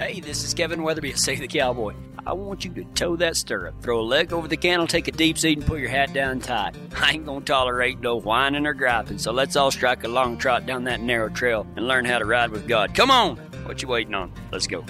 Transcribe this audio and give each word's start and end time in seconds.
Hey, 0.00 0.18
this 0.18 0.44
is 0.44 0.54
Kevin 0.54 0.82
Weatherby, 0.82 1.12
say 1.12 1.36
the 1.36 1.46
cowboy. 1.46 1.92
I 2.26 2.32
want 2.32 2.64
you 2.64 2.72
to 2.72 2.84
toe 2.94 3.16
that 3.16 3.36
stirrup, 3.36 3.82
throw 3.82 4.00
a 4.00 4.02
leg 4.02 4.32
over 4.32 4.48
the 4.48 4.56
cantle, 4.56 4.86
take 4.86 5.08
a 5.08 5.12
deep 5.12 5.36
seat, 5.36 5.58
and 5.58 5.66
put 5.66 5.78
your 5.78 5.90
hat 5.90 6.14
down 6.14 6.40
tight. 6.40 6.74
I 6.96 7.10
ain't 7.10 7.26
gonna 7.26 7.44
tolerate 7.44 8.00
no 8.00 8.16
whining 8.16 8.64
or 8.64 8.72
griping, 8.72 9.18
so 9.18 9.30
let's 9.30 9.56
all 9.56 9.70
strike 9.70 10.02
a 10.04 10.08
long 10.08 10.38
trot 10.38 10.64
down 10.64 10.84
that 10.84 11.02
narrow 11.02 11.28
trail 11.28 11.66
and 11.76 11.86
learn 11.86 12.06
how 12.06 12.18
to 12.18 12.24
ride 12.24 12.50
with 12.50 12.66
God. 12.66 12.94
Come 12.94 13.10
on! 13.10 13.36
What 13.66 13.82
you 13.82 13.88
waiting 13.88 14.14
on? 14.14 14.32
Let's 14.50 14.66
go. 14.66 14.86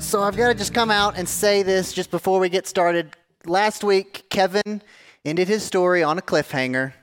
So 0.00 0.22
I've 0.22 0.36
got 0.36 0.48
to 0.48 0.54
just 0.54 0.74
come 0.74 0.90
out 0.90 1.16
and 1.16 1.28
say 1.28 1.62
this 1.62 1.92
just 1.92 2.10
before 2.10 2.40
we 2.40 2.48
get 2.48 2.66
started. 2.66 3.14
Last 3.46 3.84
week, 3.84 4.24
Kevin 4.28 4.82
ended 5.24 5.46
his 5.46 5.62
story 5.62 6.02
on 6.02 6.18
a 6.18 6.22
cliffhanger, 6.22 6.94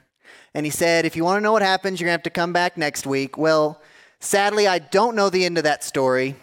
and 0.53 0.65
he 0.65 0.69
said, 0.69 1.05
if 1.05 1.15
you 1.15 1.23
want 1.23 1.37
to 1.37 1.41
know 1.41 1.53
what 1.53 1.61
happens, 1.61 2.01
you're 2.01 2.07
going 2.07 2.17
to 2.17 2.19
have 2.19 2.23
to 2.23 2.29
come 2.31 2.51
back 2.51 2.75
next 2.75 3.07
week. 3.07 3.37
Well, 3.37 3.81
sadly, 4.19 4.67
I 4.67 4.79
don't 4.79 5.15
know 5.15 5.29
the 5.29 5.45
end 5.45 5.57
of 5.57 5.63
that 5.63 5.85
story. 5.85 6.35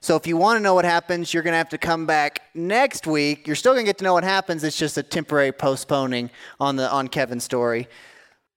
So 0.00 0.16
if 0.16 0.26
you 0.26 0.36
want 0.36 0.58
to 0.58 0.62
know 0.62 0.74
what 0.74 0.84
happens, 0.84 1.32
you're 1.34 1.42
going 1.42 1.52
to 1.52 1.58
have 1.58 1.68
to 1.70 1.78
come 1.78 2.06
back 2.06 2.42
next 2.54 3.06
week. 3.06 3.46
You're 3.46 3.56
still 3.56 3.72
going 3.72 3.84
to 3.84 3.88
get 3.88 3.98
to 3.98 4.04
know 4.04 4.14
what 4.14 4.24
happens. 4.24 4.64
It's 4.64 4.76
just 4.76 4.96
a 4.98 5.02
temporary 5.02 5.52
postponing 5.52 6.30
on 6.58 6.76
the 6.76 6.90
on 6.90 7.08
Kevin's 7.08 7.44
story. 7.44 7.88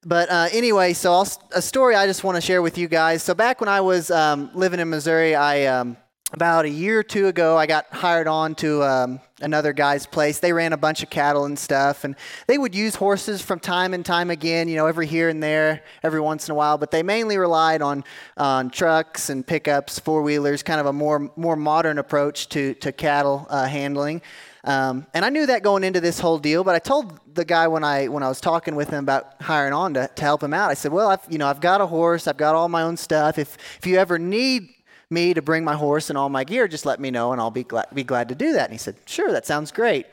But 0.06 0.30
uh, 0.30 0.50
anyway, 0.52 0.94
so 0.94 1.14
I'll, 1.14 1.28
a 1.56 1.62
story 1.62 1.96
I 1.96 2.06
just 2.08 2.24
want 2.24 2.36
to 2.36 2.42
share 2.42 2.62
with 2.62 2.78
you 2.78 2.88
guys. 2.88 3.24
So 3.24 3.34
back 3.34 3.62
when 3.62 3.70
I 3.70 3.80
was 3.82 4.12
um, 4.12 4.52
living 4.54 4.82
in 4.82 4.90
Missouri, 4.90 5.34
I 5.34 5.66
um, 5.66 5.96
about 6.34 6.66
a 6.66 6.70
year 6.70 7.00
or 7.00 7.04
two 7.04 7.28
ago, 7.28 7.58
I 7.58 7.68
got 7.68 7.86
hired 7.92 8.28
on 8.28 8.56
to 8.56 8.84
um, 8.84 9.20
another 9.40 9.72
guy's 9.72 10.08
place. 10.08 10.40
They 10.40 10.52
ran 10.52 10.74
a 10.74 10.78
bunch 10.78 11.04
of 11.04 11.12
cattle 11.12 11.46
and 11.46 11.58
stuff, 11.58 12.04
and 12.04 12.16
they 12.48 12.58
would 12.58 12.74
use 12.74 12.96
horses 12.96 13.42
from 13.44 13.60
time 13.60 13.94
and 13.94 14.04
time 14.04 14.32
again, 14.32 14.68
you 14.68 14.76
know, 14.76 14.88
every 14.88 15.06
here 15.06 15.30
and 15.30 15.44
there, 15.44 15.84
every 16.02 16.20
once 16.20 16.50
in 16.50 16.52
a 16.52 16.56
while. 16.56 16.80
But 16.80 16.90
they 16.90 17.04
mainly 17.04 17.38
relied 17.38 17.84
on 17.84 18.04
on 18.36 18.72
trucks 18.72 19.30
and 19.30 19.46
pickups, 19.46 20.00
four 20.00 20.24
wheelers, 20.24 20.64
kind 20.64 20.80
of 20.80 20.88
a 20.88 20.94
more 20.94 21.32
more 21.36 21.56
modern 21.56 22.00
approach 22.00 22.50
to 22.50 22.74
to 22.76 22.92
cattle 22.92 23.46
uh, 23.52 23.68
handling. 23.68 24.24
Um, 24.66 25.06
and 25.14 25.26
I 25.26 25.30
knew 25.30 25.46
that 25.46 25.62
going 25.62 25.84
into 25.84 26.00
this 26.00 26.20
whole 26.20 26.40
deal, 26.40 26.64
but 26.64 26.74
I 26.74 26.80
told 26.80 27.20
the 27.36 27.46
guy 27.46 27.68
when 27.68 27.84
I 27.84 28.08
when 28.08 28.24
I 28.24 28.30
was 28.30 28.42
talking 28.42 28.76
with 28.76 28.90
him 28.90 29.04
about 29.04 29.36
hiring 29.42 29.74
on 29.74 29.94
to, 29.94 30.08
to 30.08 30.22
help 30.24 30.42
him 30.42 30.54
out, 30.54 30.72
I 30.72 30.74
said, 30.74 30.92
"Well, 30.92 31.10
I've 31.10 31.26
you 31.30 31.38
know 31.38 31.48
I've 31.48 31.62
got 31.62 31.80
a 31.80 31.86
horse, 31.86 32.28
I've 32.28 32.38
got 32.38 32.56
all 32.56 32.70
my 32.70 32.82
own 32.82 32.98
stuff. 32.98 33.38
If 33.38 33.56
if 33.78 33.86
you 33.86 33.98
ever 33.98 34.18
need 34.18 34.73
me 35.14 35.34
to 35.34 35.42
bring 35.42 35.64
my 35.64 35.76
horse 35.76 36.10
and 36.10 36.18
all 36.18 36.30
my 36.30 36.44
gear, 36.44 36.68
just 36.68 36.86
let 36.86 37.00
me 37.00 37.12
know 37.12 37.32
and 37.32 37.40
I'll 37.40 37.52
be 37.52 37.64
glad, 37.64 37.88
be 37.94 38.04
glad 38.04 38.30
to 38.30 38.36
do 38.36 38.54
that. 38.54 38.66
And 38.66 38.74
he 38.74 38.78
said, 38.78 38.96
Sure, 39.06 39.32
that 39.32 39.46
sounds 39.46 39.72
great. 39.72 40.08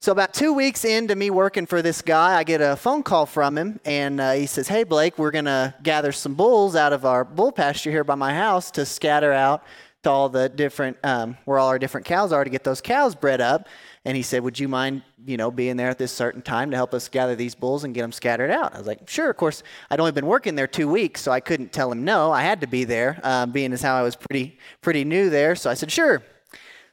So, 0.00 0.12
about 0.12 0.34
two 0.34 0.52
weeks 0.52 0.84
into 0.84 1.16
me 1.16 1.30
working 1.30 1.64
for 1.64 1.80
this 1.80 2.02
guy, 2.02 2.36
I 2.36 2.44
get 2.44 2.60
a 2.60 2.76
phone 2.76 3.02
call 3.02 3.24
from 3.24 3.56
him, 3.56 3.80
and 3.86 4.20
uh, 4.20 4.32
he 4.32 4.44
says, 4.44 4.68
Hey, 4.68 4.84
Blake, 4.84 5.18
we're 5.18 5.30
going 5.30 5.46
to 5.46 5.74
gather 5.82 6.12
some 6.12 6.34
bulls 6.34 6.76
out 6.76 6.92
of 6.92 7.06
our 7.06 7.24
bull 7.24 7.52
pasture 7.52 7.90
here 7.90 8.04
by 8.04 8.14
my 8.14 8.34
house 8.34 8.70
to 8.72 8.84
scatter 8.84 9.32
out 9.32 9.62
to 10.02 10.10
all 10.10 10.28
the 10.28 10.50
different, 10.50 10.98
um, 11.02 11.38
where 11.46 11.58
all 11.58 11.68
our 11.68 11.78
different 11.78 12.04
cows 12.06 12.32
are 12.32 12.44
to 12.44 12.50
get 12.50 12.64
those 12.64 12.82
cows 12.82 13.14
bred 13.14 13.40
up. 13.40 13.66
And 14.04 14.16
he 14.16 14.22
said, 14.22 14.42
Would 14.42 14.58
you 14.58 14.68
mind, 14.68 15.02
you 15.24 15.36
know, 15.36 15.50
being 15.50 15.76
there 15.76 15.88
at 15.88 15.98
this 15.98 16.12
certain 16.12 16.42
time 16.42 16.70
to 16.70 16.76
help 16.76 16.92
us 16.92 17.08
gather 17.08 17.34
these 17.34 17.54
bulls 17.54 17.84
and 17.84 17.94
get 17.94 18.02
them 18.02 18.12
scattered 18.12 18.50
out? 18.50 18.74
I 18.74 18.78
was 18.78 18.86
like, 18.86 19.08
Sure. 19.08 19.30
Of 19.30 19.36
course, 19.36 19.62
I'd 19.90 20.00
only 20.00 20.12
been 20.12 20.26
working 20.26 20.54
there 20.54 20.66
two 20.66 20.88
weeks, 20.88 21.20
so 21.22 21.32
I 21.32 21.40
couldn't 21.40 21.72
tell 21.72 21.90
him 21.90 22.04
no. 22.04 22.30
I 22.30 22.42
had 22.42 22.60
to 22.60 22.66
be 22.66 22.84
there, 22.84 23.18
um, 23.22 23.50
being 23.50 23.72
as 23.72 23.80
how 23.82 23.94
I 23.96 24.02
was 24.02 24.16
pretty, 24.16 24.58
pretty 24.82 25.04
new 25.04 25.30
there. 25.30 25.56
So 25.56 25.70
I 25.70 25.74
said, 25.74 25.90
Sure. 25.90 26.22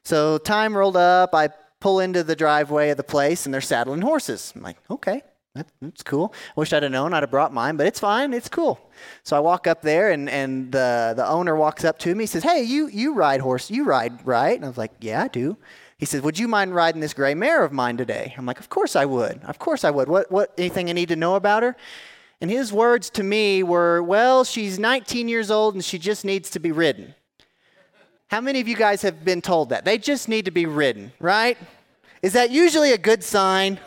So 0.04 0.38
time 0.38 0.76
rolled 0.76 0.98
up. 0.98 1.36
I 1.36 1.50
pull 1.80 2.00
into 2.00 2.24
the 2.24 2.36
driveway 2.36 2.92
of 2.92 2.98
the 2.98 3.04
place, 3.04 3.46
and 3.46 3.54
they're 3.54 3.62
saddling 3.62 4.02
horses. 4.02 4.54
I'm 4.56 4.62
like, 4.62 4.78
Okay. 4.90 5.22
That, 5.54 5.68
that's 5.82 6.02
cool. 6.02 6.34
I 6.34 6.54
wish 6.56 6.72
I'd 6.72 6.84
have 6.84 6.94
known. 6.94 7.14
I'd 7.14 7.24
have 7.24 7.30
brought 7.30 7.54
mine, 7.54 7.76
but 7.76 7.86
it's 7.86 8.00
fine. 8.00 8.34
It's 8.34 8.48
cool. 8.48 8.80
So 9.24 9.36
I 9.36 9.42
walk 9.42 9.68
up 9.68 9.82
there, 9.82 10.12
and, 10.12 10.30
and 10.30 10.72
the, 10.72 11.14
the 11.14 11.28
owner 11.28 11.58
walks 11.58 11.84
up 11.84 12.00
to 12.00 12.16
me. 12.16 12.24
He 12.24 12.28
says, 12.28 12.44
Hey, 12.44 12.64
you, 12.64 12.88
you 12.88 13.16
ride 13.16 13.42
horse. 13.42 13.70
You 13.70 13.84
ride, 13.84 14.26
right? 14.26 14.56
And 14.56 14.64
I 14.64 14.70
was 14.70 14.78
like, 14.78 14.94
Yeah, 15.02 15.24
I 15.24 15.28
do. 15.28 15.58
He 16.02 16.08
said, 16.08 16.24
Would 16.24 16.40
you 16.40 16.48
mind 16.48 16.74
riding 16.74 17.00
this 17.00 17.14
gray 17.14 17.36
mare 17.36 17.64
of 17.64 17.72
mine 17.72 17.96
today? 17.96 18.34
I'm 18.36 18.48
like, 18.48 18.60
Of 18.60 18.70
course 18.70 18.96
I 18.96 19.06
would. 19.06 19.40
Of 19.44 19.60
course 19.60 19.86
I 19.86 19.92
would. 19.92 20.10
What, 20.10 20.32
what, 20.32 20.52
anything 20.58 20.90
I 20.90 20.94
need 20.94 21.10
to 21.10 21.16
know 21.16 21.36
about 21.36 21.62
her? 21.62 21.78
And 22.42 22.50
his 22.50 22.74
words 22.74 23.12
to 23.12 23.24
me 23.24 23.62
were, 23.62 24.02
Well, 24.02 24.44
she's 24.44 24.80
19 24.80 25.28
years 25.28 25.52
old 25.52 25.76
and 25.76 25.86
she 25.86 26.00
just 26.00 26.26
needs 26.26 26.50
to 26.50 26.60
be 26.60 26.72
ridden. 26.72 27.14
How 28.30 28.42
many 28.42 28.60
of 28.60 28.68
you 28.68 28.76
guys 28.76 29.04
have 29.04 29.24
been 29.24 29.44
told 29.44 29.70
that? 29.70 29.86
They 29.86 30.00
just 30.00 30.28
need 30.28 30.46
to 30.46 30.52
be 30.52 30.66
ridden, 30.66 31.12
right? 31.20 31.56
Is 32.24 32.34
that 32.34 32.50
usually 32.50 32.94
a 32.94 32.98
good 32.98 33.24
sign? 33.24 33.80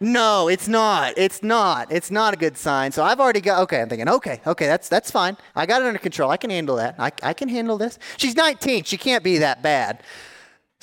No, 0.00 0.48
it's 0.48 0.66
not. 0.66 1.16
It's 1.16 1.40
not. 1.40 1.92
It's 1.92 2.10
not 2.10 2.34
a 2.34 2.36
good 2.36 2.56
sign. 2.56 2.90
So 2.90 3.04
I've 3.04 3.20
already 3.20 3.42
got, 3.42 3.60
okay, 3.62 3.80
I'm 3.80 3.88
thinking, 3.88 4.08
okay, 4.08 4.40
okay, 4.44 4.66
that's, 4.66 4.88
that's 4.88 5.12
fine. 5.12 5.36
I 5.54 5.66
got 5.66 5.82
it 5.82 5.84
under 5.86 6.00
control. 6.00 6.32
I 6.32 6.36
can 6.36 6.50
handle 6.50 6.74
that. 6.76 6.96
I, 6.98 7.12
I 7.22 7.32
can 7.32 7.48
handle 7.48 7.78
this. 7.78 7.96
She's 8.16 8.34
19. 8.34 8.82
She 8.84 8.96
can't 8.96 9.22
be 9.22 9.38
that 9.38 9.62
bad. 9.62 10.02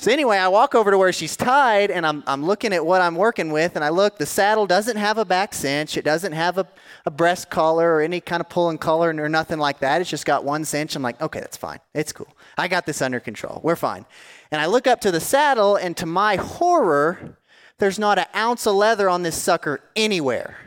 So 0.00 0.12
anyway, 0.12 0.36
I 0.36 0.46
walk 0.46 0.76
over 0.76 0.92
to 0.92 0.98
where 0.98 1.12
she's 1.12 1.36
tied, 1.36 1.90
and 1.90 2.06
I'm, 2.06 2.22
I'm 2.28 2.44
looking 2.44 2.72
at 2.72 2.86
what 2.86 3.00
I'm 3.00 3.16
working 3.16 3.50
with, 3.50 3.74
and 3.74 3.84
I 3.84 3.88
look. 3.88 4.16
The 4.16 4.26
saddle 4.26 4.64
doesn't 4.64 4.96
have 4.96 5.18
a 5.18 5.24
back 5.24 5.52
cinch. 5.52 5.96
It 5.96 6.04
doesn't 6.04 6.30
have 6.30 6.56
a, 6.56 6.68
a 7.04 7.10
breast 7.10 7.50
collar 7.50 7.96
or 7.96 8.00
any 8.00 8.20
kind 8.20 8.40
of 8.40 8.48
pulling 8.48 8.78
collar 8.78 9.08
or 9.08 9.28
nothing 9.28 9.58
like 9.58 9.80
that. 9.80 10.00
It's 10.00 10.08
just 10.08 10.24
got 10.24 10.44
one 10.44 10.64
cinch. 10.64 10.94
I'm 10.94 11.02
like, 11.02 11.20
okay, 11.20 11.40
that's 11.40 11.56
fine. 11.56 11.80
It's 11.94 12.12
cool. 12.12 12.28
I 12.56 12.68
got 12.68 12.86
this 12.86 13.02
under 13.02 13.18
control. 13.18 13.60
We're 13.64 13.74
fine. 13.74 14.06
And 14.52 14.60
I 14.60 14.66
look 14.66 14.86
up 14.86 15.00
to 15.00 15.10
the 15.10 15.18
saddle, 15.18 15.74
and 15.74 15.96
to 15.96 16.06
my 16.06 16.36
horror, 16.36 17.36
there's 17.78 17.98
not 17.98 18.20
an 18.20 18.26
ounce 18.36 18.68
of 18.68 18.76
leather 18.76 19.08
on 19.08 19.24
this 19.24 19.36
sucker 19.36 19.80
anywhere. 19.96 20.58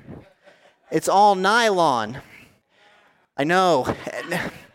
It's 0.92 1.08
all 1.08 1.36
nylon. 1.36 2.18
I 3.38 3.46
know. 3.46 3.96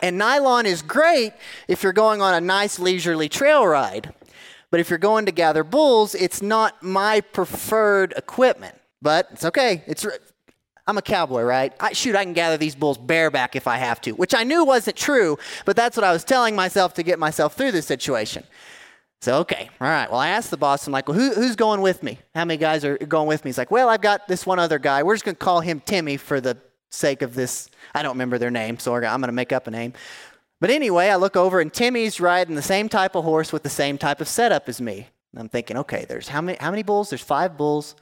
And 0.00 0.18
nylon 0.18 0.66
is 0.66 0.82
great 0.82 1.32
if 1.68 1.82
you're 1.82 1.92
going 1.92 2.20
on 2.20 2.34
a 2.34 2.40
nice 2.40 2.78
leisurely 2.78 3.28
trail 3.28 3.66
ride. 3.66 4.12
But 4.70 4.80
if 4.80 4.90
you're 4.90 4.98
going 4.98 5.26
to 5.26 5.32
gather 5.32 5.64
bulls, 5.64 6.14
it's 6.14 6.42
not 6.42 6.82
my 6.82 7.20
preferred 7.20 8.12
equipment. 8.16 8.74
But 9.00 9.28
it's 9.32 9.44
okay. 9.44 9.82
It's 9.86 10.06
I'm 10.86 10.98
a 10.98 11.02
cowboy, 11.02 11.42
right? 11.42 11.72
I, 11.80 11.92
shoot, 11.92 12.14
I 12.14 12.22
can 12.24 12.32
gather 12.32 12.56
these 12.56 12.76
bulls 12.76 12.96
bareback 12.96 13.56
if 13.56 13.66
I 13.66 13.76
have 13.76 14.00
to, 14.02 14.12
which 14.12 14.34
I 14.34 14.44
knew 14.44 14.64
wasn't 14.64 14.96
true, 14.96 15.36
but 15.64 15.74
that's 15.74 15.96
what 15.96 16.04
I 16.04 16.12
was 16.12 16.22
telling 16.22 16.54
myself 16.54 16.94
to 16.94 17.02
get 17.02 17.18
myself 17.18 17.54
through 17.54 17.72
this 17.72 17.86
situation. 17.86 18.44
So, 19.20 19.38
okay, 19.38 19.68
all 19.80 19.88
right. 19.88 20.08
Well, 20.08 20.20
I 20.20 20.28
asked 20.28 20.50
the 20.50 20.56
boss, 20.56 20.86
I'm 20.86 20.92
like, 20.92 21.08
well, 21.08 21.18
who, 21.18 21.32
who's 21.32 21.56
going 21.56 21.80
with 21.80 22.02
me? 22.02 22.20
How 22.34 22.44
many 22.44 22.58
guys 22.58 22.84
are 22.84 22.98
going 22.98 23.26
with 23.26 23.44
me? 23.44 23.48
He's 23.48 23.58
like, 23.58 23.72
well, 23.72 23.88
I've 23.88 24.02
got 24.02 24.28
this 24.28 24.46
one 24.46 24.60
other 24.60 24.78
guy. 24.78 25.02
We're 25.02 25.14
just 25.14 25.24
going 25.24 25.34
to 25.34 25.44
call 25.44 25.60
him 25.60 25.80
Timmy 25.80 26.16
for 26.16 26.40
the 26.40 26.56
sake 26.90 27.22
of 27.22 27.34
this. 27.34 27.68
I 27.94 28.02
don't 28.02 28.12
remember 28.12 28.38
their 28.38 28.50
name, 28.50 28.78
so 28.78 28.94
I'm 28.94 29.02
going 29.02 29.22
to 29.22 29.32
make 29.32 29.52
up 29.52 29.66
a 29.66 29.70
name. 29.70 29.92
But 30.60 30.70
anyway, 30.70 31.08
I 31.08 31.16
look 31.16 31.36
over 31.36 31.60
and 31.60 31.72
Timmy's 31.72 32.20
riding 32.20 32.54
the 32.54 32.62
same 32.62 32.88
type 32.88 33.14
of 33.14 33.24
horse 33.24 33.52
with 33.52 33.62
the 33.62 33.68
same 33.70 33.98
type 33.98 34.20
of 34.20 34.28
setup 34.28 34.68
as 34.68 34.80
me. 34.80 35.08
And 35.32 35.40
I'm 35.40 35.48
thinking, 35.48 35.76
okay, 35.78 36.06
there's 36.08 36.28
how 36.28 36.40
many, 36.40 36.56
how 36.58 36.70
many 36.70 36.82
bulls? 36.82 37.10
There's 37.10 37.22
five 37.22 37.56
bulls. 37.56 37.94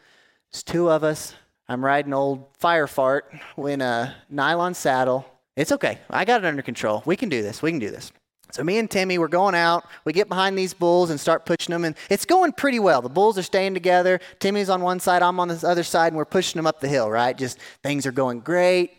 There's 0.53 0.62
two 0.62 0.89
of 0.91 1.03
us. 1.03 1.34
I'm 1.69 1.84
riding 1.84 2.15
old 2.15 2.47
fire 2.59 2.87
fart 2.87 3.33
in 3.56 3.81
a 3.81 4.15
nylon 4.31 4.75
saddle. 4.75 5.27
It's 5.56 5.73
okay. 5.73 5.99
I 6.11 6.25
got 6.25 6.44
it 6.44 6.47
under 6.47 6.62
control. 6.62 7.03
We 7.06 7.17
can 7.17 7.28
do 7.28 7.43
this. 7.43 7.62
We 7.62 7.71
can 7.71 7.81
do 7.81 7.91
this. 7.91 8.12
So 8.53 8.62
me 8.62 8.78
and 8.78 8.91
Timmy, 8.91 9.19
we're 9.19 9.28
going 9.28 9.55
out. 9.55 9.84
We 10.05 10.12
get 10.12 10.28
behind 10.28 10.56
these 10.56 10.75
bulls 10.75 11.10
and 11.10 11.19
start 11.19 11.44
pushing 11.44 11.72
them, 11.72 11.84
and 11.84 11.97
it's 12.09 12.25
going 12.25 12.53
pretty 12.53 12.78
well. 12.78 13.03
The 13.03 13.09
bulls 13.09 13.37
are 13.37 13.43
staying 13.43 13.75
together. 13.75 14.21
Timmy's 14.38 14.71
on 14.71 14.81
one 14.81 15.00
side, 15.00 15.22
I'm 15.22 15.41
on 15.41 15.49
the 15.49 15.66
other 15.66 15.82
side, 15.82 16.09
and 16.09 16.16
we're 16.16 16.25
pushing 16.25 16.59
them 16.59 16.66
up 16.66 16.81
the 16.81 16.88
hill. 16.88 17.10
Right? 17.10 17.37
Just 17.37 17.59
things 17.82 18.06
are 18.06 18.12
going 18.12 18.41
great. 18.41 18.99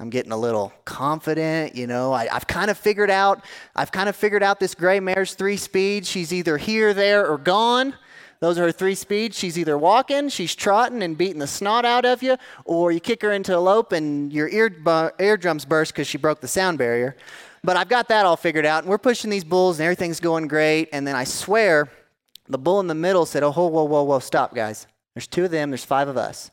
I'm 0.00 0.08
getting 0.08 0.32
a 0.32 0.36
little 0.36 0.72
confident, 0.86 1.76
you 1.76 1.86
know. 1.86 2.14
I, 2.14 2.26
have 2.28 2.46
kind 2.46 2.70
of 2.70 2.78
figured 2.78 3.10
out, 3.10 3.44
I've 3.76 3.92
kind 3.92 4.08
of 4.08 4.16
figured 4.16 4.42
out 4.42 4.58
this 4.58 4.74
gray 4.74 4.98
mare's 4.98 5.34
three 5.34 5.58
speeds. 5.58 6.08
She's 6.08 6.32
either 6.32 6.56
here, 6.56 6.94
there, 6.94 7.26
or 7.26 7.36
gone. 7.36 7.94
Those 8.40 8.58
are 8.58 8.62
her 8.62 8.72
three 8.72 8.94
speeds. 8.94 9.38
She's 9.38 9.58
either 9.58 9.76
walking, 9.76 10.30
she's 10.30 10.54
trotting 10.54 11.02
and 11.02 11.18
beating 11.18 11.38
the 11.38 11.46
snot 11.46 11.84
out 11.84 12.06
of 12.06 12.22
you, 12.22 12.38
or 12.64 12.90
you 12.90 12.98
kick 12.98 13.20
her 13.20 13.32
into 13.32 13.54
a 13.54 13.60
lope 13.60 13.92
and 13.92 14.32
your 14.32 14.48
ear 14.48 14.70
bu- 14.70 15.10
eardrums 15.18 15.66
burst 15.66 15.92
because 15.92 16.06
she 16.06 16.16
broke 16.16 16.40
the 16.40 16.48
sound 16.48 16.78
barrier. 16.78 17.14
But 17.62 17.76
I've 17.76 17.88
got 17.88 18.08
that 18.08 18.24
all 18.24 18.36
figured 18.36 18.64
out, 18.64 18.84
and 18.84 18.90
we're 18.90 18.98
pushing 18.98 19.30
these 19.30 19.44
bulls, 19.44 19.78
and 19.78 19.84
everything's 19.84 20.20
going 20.20 20.48
great. 20.48 20.88
And 20.92 21.06
then 21.06 21.14
I 21.14 21.24
swear, 21.24 21.90
the 22.48 22.58
bull 22.58 22.80
in 22.80 22.86
the 22.86 22.94
middle 22.94 23.26
said, 23.26 23.42
"Oh, 23.42 23.50
whoa, 23.50 23.68
whoa, 23.68 23.84
whoa, 23.84 24.02
whoa, 24.02 24.18
stop, 24.18 24.54
guys. 24.54 24.86
There's 25.14 25.26
two 25.26 25.44
of 25.44 25.50
them. 25.50 25.70
There's 25.70 25.84
five 25.84 26.08
of 26.08 26.16
us." 26.16 26.50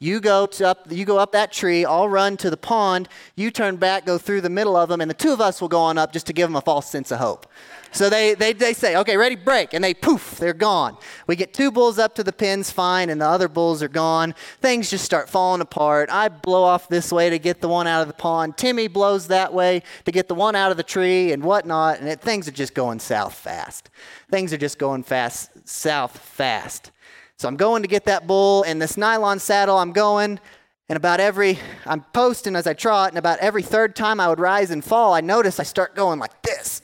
You 0.00 0.20
go 0.20 0.48
up, 0.64 0.90
you 0.90 1.04
go 1.04 1.18
up 1.18 1.32
that 1.32 1.52
tree. 1.52 1.84
I'll 1.84 2.08
run 2.08 2.36
to 2.38 2.50
the 2.50 2.56
pond. 2.56 3.08
You 3.34 3.50
turn 3.50 3.76
back, 3.76 4.06
go 4.06 4.16
through 4.16 4.42
the 4.42 4.50
middle 4.50 4.76
of 4.76 4.88
them, 4.88 5.00
and 5.00 5.10
the 5.10 5.14
two 5.14 5.32
of 5.32 5.40
us 5.40 5.60
will 5.60 5.68
go 5.68 5.80
on 5.80 5.98
up 5.98 6.12
just 6.12 6.26
to 6.26 6.32
give 6.32 6.48
them 6.48 6.56
a 6.56 6.60
false 6.60 6.88
sense 6.88 7.10
of 7.10 7.18
hope. 7.18 7.46
So 7.92 8.10
they, 8.10 8.34
they, 8.34 8.52
they 8.52 8.74
say, 8.74 8.96
okay, 8.96 9.16
ready, 9.16 9.34
break. 9.34 9.72
And 9.72 9.82
they 9.82 9.94
poof, 9.94 10.36
they're 10.38 10.52
gone. 10.52 10.96
We 11.26 11.36
get 11.36 11.54
two 11.54 11.70
bulls 11.70 11.98
up 11.98 12.14
to 12.16 12.24
the 12.24 12.32
pins, 12.32 12.70
fine, 12.70 13.10
and 13.10 13.20
the 13.20 13.26
other 13.26 13.48
bulls 13.48 13.82
are 13.82 13.88
gone. 13.88 14.34
Things 14.60 14.90
just 14.90 15.04
start 15.04 15.28
falling 15.28 15.60
apart. 15.60 16.10
I 16.10 16.28
blow 16.28 16.62
off 16.64 16.88
this 16.88 17.10
way 17.12 17.30
to 17.30 17.38
get 17.38 17.60
the 17.60 17.68
one 17.68 17.86
out 17.86 18.02
of 18.02 18.08
the 18.08 18.14
pond. 18.14 18.56
Timmy 18.56 18.88
blows 18.88 19.28
that 19.28 19.52
way 19.52 19.82
to 20.04 20.12
get 20.12 20.28
the 20.28 20.34
one 20.34 20.54
out 20.54 20.70
of 20.70 20.76
the 20.76 20.82
tree 20.82 21.32
and 21.32 21.42
whatnot. 21.42 21.98
And 22.00 22.08
it, 22.08 22.20
things 22.20 22.46
are 22.46 22.52
just 22.52 22.74
going 22.74 23.00
south 23.00 23.34
fast. 23.34 23.90
Things 24.30 24.52
are 24.52 24.58
just 24.58 24.78
going 24.78 25.02
fast, 25.02 25.50
south 25.66 26.18
fast. 26.18 26.92
So 27.36 27.48
I'm 27.48 27.56
going 27.56 27.82
to 27.82 27.88
get 27.88 28.04
that 28.06 28.26
bull 28.26 28.64
in 28.64 28.80
this 28.80 28.96
nylon 28.96 29.38
saddle. 29.38 29.78
I'm 29.78 29.92
going, 29.92 30.40
and 30.88 30.96
about 30.96 31.20
every, 31.20 31.58
I'm 31.86 32.04
posting 32.12 32.56
as 32.56 32.66
I 32.66 32.74
trot, 32.74 33.10
and 33.10 33.18
about 33.18 33.38
every 33.38 33.62
third 33.62 33.94
time 33.94 34.18
I 34.18 34.28
would 34.28 34.40
rise 34.40 34.70
and 34.72 34.84
fall, 34.84 35.14
I 35.14 35.20
notice 35.20 35.60
I 35.60 35.62
start 35.62 35.94
going 35.94 36.18
like 36.18 36.42
this. 36.42 36.82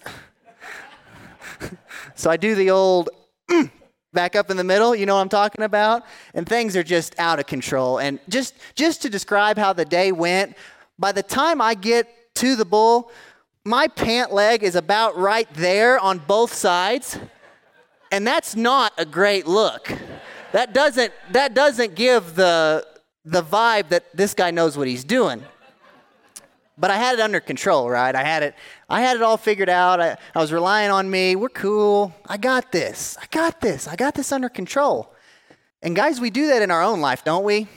So 2.15 2.31
I 2.31 2.37
do 2.37 2.55
the 2.55 2.71
old 2.71 3.11
mm, 3.51 3.71
back 4.13 4.37
up 4.37 4.51
in 4.51 4.57
the 4.57 4.65
middle, 4.65 4.95
you 4.95 5.07
know 5.07 5.17
what 5.17 5.23
I'm 5.23 5.29
talking 5.29 5.65
about? 5.65 6.05
And 6.33 6.49
things 6.49 6.77
are 6.77 6.83
just 6.83 7.19
out 7.19 7.39
of 7.39 7.47
control. 7.47 7.99
And 7.99 8.21
just 8.29 8.55
just 8.75 9.03
to 9.03 9.11
describe 9.11 9.59
how 9.59 9.73
the 9.73 9.85
day 9.85 10.13
went, 10.13 10.57
by 10.99 11.13
the 11.13 11.23
time 11.23 11.61
I 11.61 11.75
get 11.75 12.09
to 12.37 12.57
the 12.57 12.65
bull, 12.65 13.11
my 13.65 13.89
pant 13.89 14.33
leg 14.33 14.63
is 14.63 14.77
about 14.77 15.17
right 15.17 15.53
there 15.55 15.99
on 15.99 16.19
both 16.19 16.53
sides. 16.53 17.19
And 18.13 18.27
that's 18.27 18.55
not 18.55 18.93
a 18.97 19.05
great 19.05 19.47
look. 19.47 19.93
That 20.53 20.73
doesn't 20.73 21.13
that 21.33 21.55
doesn't 21.55 21.95
give 21.95 22.37
the 22.37 22.87
the 23.25 23.43
vibe 23.43 23.89
that 23.89 24.05
this 24.15 24.35
guy 24.35 24.51
knows 24.51 24.79
what 24.79 24.87
he's 24.87 25.05
doing. 25.05 25.43
But 26.77 26.91
I 26.91 26.97
had 26.97 27.15
it 27.15 27.21
under 27.21 27.41
control, 27.41 27.89
right? 27.89 28.15
I 28.15 28.25
had 28.25 28.43
it 28.43 28.55
I 28.89 29.01
had 29.01 29.17
it 29.17 29.23
all 29.23 29.37
figured 29.37 29.69
out. 29.69 30.01
I, 30.01 30.17
I 30.35 30.41
was 30.41 30.53
relying 30.53 30.91
on 30.91 31.09
me. 31.09 31.37
We're 31.37 31.49
cool. 31.49 32.15
I 32.27 32.37
got 32.37 32.73
this. 32.73 33.17
I 33.21 33.27
got 33.31 33.61
this. 33.61 33.87
I 33.87 33.97
got 33.97 34.15
this 34.15 34.33
under 34.33 34.49
control. 34.49 35.15
And 35.83 35.95
guys, 35.95 36.21
we 36.21 36.31
do 36.31 36.49
that 36.49 36.63
in 36.63 36.71
our 36.71 36.83
own 36.83 37.01
life, 37.01 37.25
don't 37.25 37.45
we? 37.45 37.69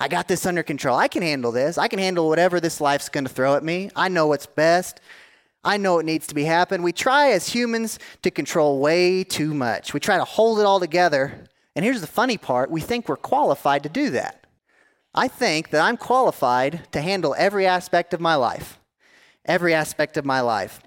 I 0.00 0.08
got 0.08 0.28
this 0.28 0.44
under 0.44 0.62
control. 0.62 0.96
I 0.96 1.08
can 1.08 1.22
handle 1.22 1.52
this. 1.52 1.78
I 1.78 1.88
can 1.88 1.98
handle 1.98 2.28
whatever 2.28 2.60
this 2.60 2.80
life's 2.80 3.08
going 3.08 3.24
to 3.24 3.32
throw 3.32 3.54
at 3.56 3.64
me. 3.64 3.90
I 3.94 4.08
know 4.08 4.26
what's 4.26 4.46
best. 4.46 5.00
I 5.64 5.78
know 5.78 5.98
it 5.98 6.06
needs 6.06 6.26
to 6.28 6.34
be 6.34 6.44
happen. 6.44 6.82
We 6.82 6.92
try 6.92 7.30
as 7.30 7.48
humans 7.48 7.98
to 8.22 8.30
control 8.30 8.78
way 8.78 9.24
too 9.24 9.52
much. 9.52 9.94
We 9.94 10.00
try 10.00 10.16
to 10.16 10.24
hold 10.24 10.60
it 10.60 10.66
all 10.66 10.80
together. 10.80 11.44
And 11.74 11.84
here's 11.84 12.00
the 12.00 12.06
funny 12.06 12.38
part 12.38 12.70
we 12.70 12.80
think 12.80 13.08
we're 13.08 13.16
qualified 13.16 13.82
to 13.82 13.88
do 13.88 14.10
that. 14.10 14.45
I 15.16 15.28
think 15.28 15.70
that 15.70 15.80
I'm 15.80 15.96
qualified 15.96 16.92
to 16.92 17.00
handle 17.00 17.34
every 17.38 17.66
aspect 17.66 18.12
of 18.12 18.20
my 18.20 18.34
life. 18.34 18.78
Every 19.46 19.72
aspect 19.72 20.18
of 20.18 20.26
my 20.26 20.42
life. 20.42 20.80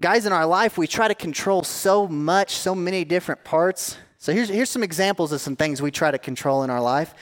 Guys, 0.00 0.24
in 0.24 0.32
our 0.32 0.46
life, 0.46 0.78
we 0.78 0.86
try 0.86 1.08
to 1.08 1.14
control 1.14 1.62
so 1.62 2.08
much, 2.08 2.52
so 2.52 2.74
many 2.74 3.04
different 3.04 3.44
parts. 3.44 3.98
So 4.16 4.32
here's, 4.32 4.48
here's 4.48 4.70
some 4.70 4.82
examples 4.82 5.30
of 5.30 5.42
some 5.42 5.56
things 5.56 5.82
we 5.82 5.90
try 5.90 6.10
to 6.10 6.18
control 6.18 6.62
in 6.62 6.70
our 6.70 6.80
life. 6.80 7.14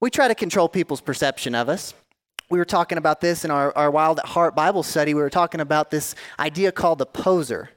We 0.00 0.10
try 0.10 0.26
to 0.26 0.34
control 0.34 0.68
people's 0.68 1.00
perception 1.00 1.54
of 1.54 1.68
us. 1.68 1.94
We 2.50 2.58
were 2.58 2.64
talking 2.64 2.98
about 2.98 3.20
this 3.20 3.44
in 3.44 3.52
our, 3.52 3.76
our 3.76 3.90
Wild 3.90 4.18
at 4.18 4.26
Heart 4.26 4.56
Bible 4.56 4.82
study. 4.82 5.14
We 5.14 5.20
were 5.20 5.30
talking 5.30 5.60
about 5.60 5.92
this 5.92 6.16
idea 6.40 6.72
called 6.72 6.98
the 6.98 7.06
poser. 7.06 7.70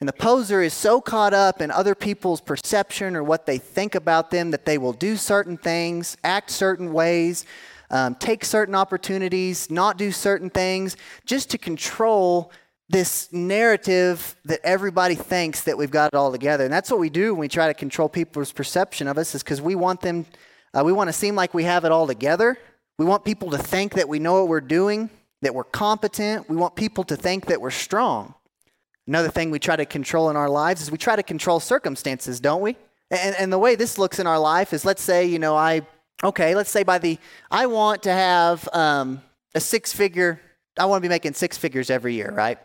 And 0.00 0.08
the 0.08 0.12
poser 0.12 0.60
is 0.60 0.74
so 0.74 1.00
caught 1.00 1.32
up 1.32 1.62
in 1.62 1.70
other 1.70 1.94
people's 1.94 2.42
perception 2.42 3.16
or 3.16 3.22
what 3.22 3.46
they 3.46 3.56
think 3.56 3.94
about 3.94 4.30
them 4.30 4.50
that 4.50 4.66
they 4.66 4.76
will 4.76 4.92
do 4.92 5.16
certain 5.16 5.56
things, 5.56 6.18
act 6.22 6.50
certain 6.50 6.92
ways, 6.92 7.46
um, 7.90 8.14
take 8.14 8.44
certain 8.44 8.74
opportunities, 8.74 9.70
not 9.70 9.96
do 9.96 10.12
certain 10.12 10.50
things, 10.50 10.96
just 11.24 11.48
to 11.50 11.58
control 11.58 12.52
this 12.88 13.32
narrative 13.32 14.36
that 14.44 14.60
everybody 14.62 15.14
thinks 15.14 15.62
that 15.62 15.78
we've 15.78 15.90
got 15.90 16.12
it 16.12 16.16
all 16.16 16.30
together. 16.30 16.64
And 16.64 16.72
that's 16.72 16.90
what 16.90 17.00
we 17.00 17.10
do 17.10 17.32
when 17.32 17.40
we 17.40 17.48
try 17.48 17.66
to 17.66 17.74
control 17.74 18.08
people's 18.08 18.52
perception 18.52 19.08
of 19.08 19.16
us, 19.16 19.34
is 19.34 19.42
because 19.42 19.62
we 19.62 19.74
want 19.74 20.02
them, 20.02 20.26
uh, 20.74 20.82
we 20.84 20.92
want 20.92 21.08
to 21.08 21.12
seem 21.12 21.34
like 21.34 21.54
we 21.54 21.64
have 21.64 21.84
it 21.84 21.90
all 21.90 22.06
together. 22.06 22.58
We 22.98 23.06
want 23.06 23.24
people 23.24 23.50
to 23.50 23.58
think 23.58 23.94
that 23.94 24.08
we 24.08 24.18
know 24.18 24.40
what 24.40 24.48
we're 24.48 24.60
doing, 24.60 25.10
that 25.42 25.54
we're 25.54 25.64
competent. 25.64 26.48
We 26.48 26.56
want 26.56 26.76
people 26.76 27.04
to 27.04 27.16
think 27.16 27.46
that 27.46 27.60
we're 27.60 27.70
strong. 27.70 28.34
Another 29.06 29.28
thing 29.28 29.50
we 29.50 29.58
try 29.58 29.76
to 29.76 29.86
control 29.86 30.30
in 30.30 30.36
our 30.36 30.48
lives 30.48 30.82
is 30.82 30.90
we 30.90 30.98
try 30.98 31.16
to 31.16 31.22
control 31.22 31.60
circumstances, 31.60 32.40
don't 32.40 32.60
we? 32.60 32.76
And, 33.10 33.36
and 33.36 33.52
the 33.52 33.58
way 33.58 33.76
this 33.76 33.98
looks 33.98 34.18
in 34.18 34.26
our 34.26 34.38
life 34.38 34.72
is 34.72 34.84
let's 34.84 35.02
say, 35.02 35.26
you 35.26 35.38
know, 35.38 35.54
I, 35.54 35.82
okay, 36.24 36.54
let's 36.54 36.70
say 36.70 36.82
by 36.82 36.98
the, 36.98 37.18
I 37.50 37.66
want 37.66 38.02
to 38.04 38.12
have 38.12 38.68
um, 38.72 39.22
a 39.54 39.60
six 39.60 39.92
figure, 39.92 40.40
I 40.76 40.86
want 40.86 41.02
to 41.02 41.08
be 41.08 41.08
making 41.08 41.34
six 41.34 41.56
figures 41.56 41.88
every 41.88 42.14
year, 42.14 42.32
right? 42.32 42.58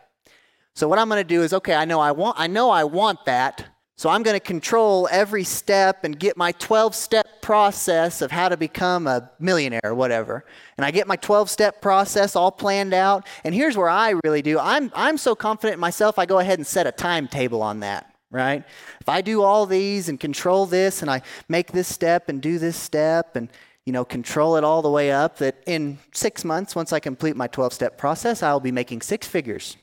So 0.74 0.88
what 0.88 0.98
I'm 0.98 1.08
going 1.08 1.20
to 1.20 1.24
do 1.24 1.42
is, 1.42 1.52
okay, 1.52 1.74
I 1.74 1.84
know 1.84 2.00
I 2.00 2.12
want, 2.12 2.40
I 2.40 2.46
know 2.46 2.70
I 2.70 2.84
want 2.84 3.24
that. 3.26 3.64
So 3.96 4.08
I'm 4.08 4.22
going 4.22 4.34
to 4.34 4.40
control 4.40 5.08
every 5.10 5.44
step 5.44 6.04
and 6.04 6.18
get 6.18 6.36
my 6.36 6.52
12 6.52 6.94
step 6.94 7.42
process 7.42 8.22
of 8.22 8.30
how 8.30 8.48
to 8.48 8.56
become 8.56 9.06
a 9.06 9.30
millionaire 9.38 9.80
or 9.84 9.94
whatever. 9.94 10.44
And 10.76 10.84
I 10.84 10.90
get 10.90 11.06
my 11.06 11.16
12 11.16 11.50
step 11.50 11.80
process 11.80 12.34
all 12.34 12.50
planned 12.50 12.94
out. 12.94 13.26
And 13.44 13.54
here's 13.54 13.76
where 13.76 13.88
I 13.88 14.14
really 14.24 14.42
do 14.42 14.58
I'm, 14.58 14.90
I'm 14.94 15.18
so 15.18 15.34
confident 15.34 15.74
in 15.74 15.80
myself, 15.80 16.18
I 16.18 16.26
go 16.26 16.38
ahead 16.38 16.58
and 16.58 16.66
set 16.66 16.86
a 16.86 16.92
timetable 16.92 17.62
on 17.62 17.80
that, 17.80 18.14
right? 18.30 18.64
If 19.00 19.08
I 19.08 19.20
do 19.20 19.42
all 19.42 19.66
these 19.66 20.08
and 20.08 20.18
control 20.18 20.66
this 20.66 21.02
and 21.02 21.10
I 21.10 21.22
make 21.48 21.72
this 21.72 21.86
step 21.86 22.28
and 22.28 22.40
do 22.40 22.58
this 22.58 22.76
step 22.76 23.36
and 23.36 23.48
you 23.84 23.92
know, 23.92 24.04
control 24.04 24.56
it 24.56 24.64
all 24.64 24.80
the 24.80 24.90
way 24.90 25.10
up 25.10 25.38
that 25.38 25.56
in 25.66 25.98
six 26.12 26.44
months, 26.44 26.76
once 26.76 26.92
I 26.92 27.00
complete 27.00 27.36
my 27.36 27.48
12 27.48 27.72
step 27.72 27.98
process, 27.98 28.42
I'll 28.42 28.60
be 28.60 28.70
making 28.70 29.02
six 29.02 29.26
figures. 29.26 29.76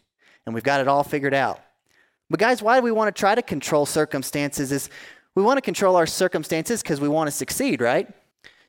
And 0.46 0.56
we've 0.56 0.64
got 0.64 0.80
it 0.80 0.88
all 0.88 1.04
figured 1.04 1.34
out. 1.34 1.60
But 2.30 2.40
guys, 2.40 2.62
why 2.62 2.78
do 2.78 2.84
we 2.84 2.92
want 2.92 3.14
to 3.14 3.20
try 3.20 3.34
to 3.36 3.42
control 3.42 3.86
circumstances? 3.86 4.72
Is 4.72 4.90
we 5.36 5.44
want 5.44 5.58
to 5.58 5.62
control 5.62 5.96
our 5.96 6.06
circumstances 6.06 6.82
because 6.82 7.02
we 7.02 7.08
want 7.08 7.28
to 7.28 7.32
succeed, 7.32 7.82
right? 7.82 8.08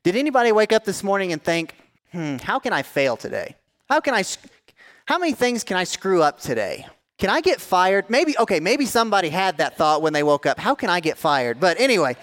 Did 0.03 0.15
anybody 0.15 0.51
wake 0.51 0.73
up 0.73 0.83
this 0.83 1.03
morning 1.03 1.31
and 1.31 1.43
think, 1.43 1.75
"Hmm, 2.11 2.37
how 2.37 2.59
can 2.59 2.73
I 2.73 2.81
fail 2.81 3.15
today? 3.17 3.55
How 3.89 3.99
can 3.99 4.13
I 4.13 4.23
how 5.05 5.17
many 5.19 5.33
things 5.33 5.63
can 5.63 5.77
I 5.77 5.83
screw 5.83 6.21
up 6.21 6.39
today? 6.39 6.87
Can 7.17 7.29
I 7.29 7.41
get 7.41 7.61
fired? 7.61 8.09
Maybe 8.09 8.35
okay, 8.37 8.59
maybe 8.59 8.85
somebody 8.85 9.29
had 9.29 9.57
that 9.57 9.77
thought 9.77 10.01
when 10.01 10.13
they 10.13 10.23
woke 10.23 10.45
up. 10.45 10.57
How 10.57 10.73
can 10.73 10.89
I 10.89 10.99
get 10.99 11.17
fired? 11.17 11.59
But 11.59 11.79
anyway, 11.79 12.15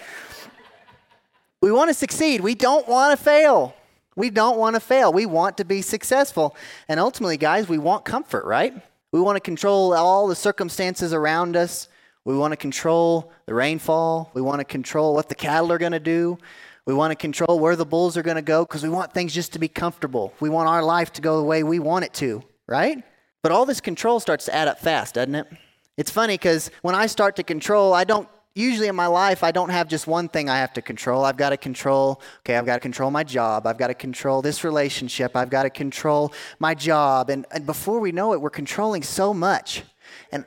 we 1.61 1.71
want 1.71 1.89
to 1.89 1.93
succeed. 1.93 2.41
We 2.41 2.55
don't 2.55 2.87
want 2.87 3.17
to 3.17 3.23
fail. 3.23 3.75
We 4.15 4.29
don't 4.29 4.57
want 4.57 4.75
to 4.75 4.81
fail. 4.81 5.13
We 5.13 5.25
want 5.25 5.55
to 5.57 5.63
be 5.65 5.81
successful. 5.81 6.55
And 6.89 6.99
ultimately, 6.99 7.37
guys, 7.37 7.69
we 7.69 7.77
want 7.77 8.03
comfort, 8.03 8.43
right? 8.45 8.73
We 9.11 9.19
want 9.19 9.37
to 9.37 9.41
control 9.41 9.93
all 9.93 10.27
the 10.27 10.35
circumstances 10.35 11.13
around 11.13 11.55
us. 11.55 11.89
We 12.25 12.37
want 12.37 12.51
to 12.51 12.57
control 12.57 13.31
the 13.45 13.53
rainfall. 13.53 14.29
We 14.33 14.41
want 14.41 14.59
to 14.59 14.65
control 14.65 15.15
what 15.15 15.29
the 15.29 15.35
cattle 15.35 15.71
are 15.71 15.77
going 15.77 15.93
to 15.93 15.99
do. 15.99 16.37
We 16.85 16.93
want 16.93 17.11
to 17.11 17.15
control 17.15 17.59
where 17.59 17.75
the 17.75 17.85
bulls 17.85 18.17
are 18.17 18.23
going 18.23 18.35
to 18.35 18.41
go 18.41 18.65
because 18.65 18.83
we 18.83 18.89
want 18.89 19.13
things 19.13 19.33
just 19.33 19.53
to 19.53 19.59
be 19.59 19.67
comfortable. 19.67 20.33
We 20.39 20.49
want 20.49 20.69
our 20.69 20.83
life 20.83 21.11
to 21.13 21.21
go 21.21 21.37
the 21.37 21.43
way 21.43 21.63
we 21.63 21.79
want 21.79 22.05
it 22.05 22.13
to, 22.15 22.43
right? 22.67 23.03
But 23.41 23.51
all 23.51 23.65
this 23.65 23.81
control 23.81 24.19
starts 24.19 24.45
to 24.45 24.55
add 24.55 24.67
up 24.67 24.79
fast, 24.79 25.15
doesn't 25.15 25.35
it? 25.35 25.47
It's 25.97 26.11
funny 26.11 26.35
because 26.35 26.71
when 26.81 26.95
I 26.95 27.07
start 27.07 27.35
to 27.37 27.43
control, 27.43 27.93
I 27.93 28.03
don't 28.03 28.27
usually 28.59 28.87
in 28.87 28.95
my 28.95 29.07
life, 29.07 29.43
I 29.43 29.51
don't 29.51 29.69
have 29.69 29.87
just 29.87 30.05
one 30.05 30.27
thing 30.27 30.49
I 30.49 30.57
have 30.57 30.73
to 30.73 30.81
control. 30.81 31.23
I've 31.23 31.37
got 31.37 31.49
to 31.51 31.57
control, 31.57 32.21
okay, 32.39 32.57
I've 32.57 32.65
got 32.65 32.75
to 32.75 32.79
control 32.79 33.09
my 33.09 33.23
job. 33.23 33.65
I've 33.65 33.77
got 33.77 33.87
to 33.87 33.93
control 33.93 34.41
this 34.41 34.63
relationship. 34.63 35.35
I've 35.35 35.49
got 35.49 35.63
to 35.63 35.69
control 35.69 36.33
my 36.59 36.75
job. 36.75 37.29
And, 37.29 37.45
and 37.51 37.65
before 37.65 37.99
we 37.99 38.11
know 38.11 38.33
it, 38.33 38.41
we're 38.41 38.49
controlling 38.49 39.01
so 39.03 39.33
much. 39.33 39.83
And 40.31 40.45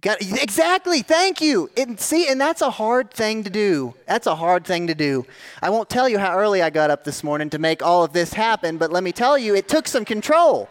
got, 0.00 0.20
exactly, 0.20 1.02
thank 1.02 1.40
you. 1.40 1.70
And 1.76 1.98
see, 1.98 2.28
and 2.28 2.40
that's 2.40 2.60
a 2.60 2.70
hard 2.70 3.10
thing 3.10 3.44
to 3.44 3.50
do. 3.50 3.94
That's 4.06 4.26
a 4.26 4.34
hard 4.34 4.64
thing 4.64 4.88
to 4.88 4.94
do. 4.94 5.24
I 5.62 5.70
won't 5.70 5.88
tell 5.88 6.08
you 6.08 6.18
how 6.18 6.36
early 6.36 6.62
I 6.62 6.70
got 6.70 6.90
up 6.90 7.04
this 7.04 7.22
morning 7.22 7.48
to 7.50 7.58
make 7.58 7.82
all 7.82 8.04
of 8.04 8.12
this 8.12 8.32
happen, 8.32 8.76
but 8.76 8.90
let 8.90 9.04
me 9.04 9.12
tell 9.12 9.38
you, 9.38 9.54
it 9.54 9.68
took 9.68 9.86
some 9.86 10.04
control. 10.04 10.68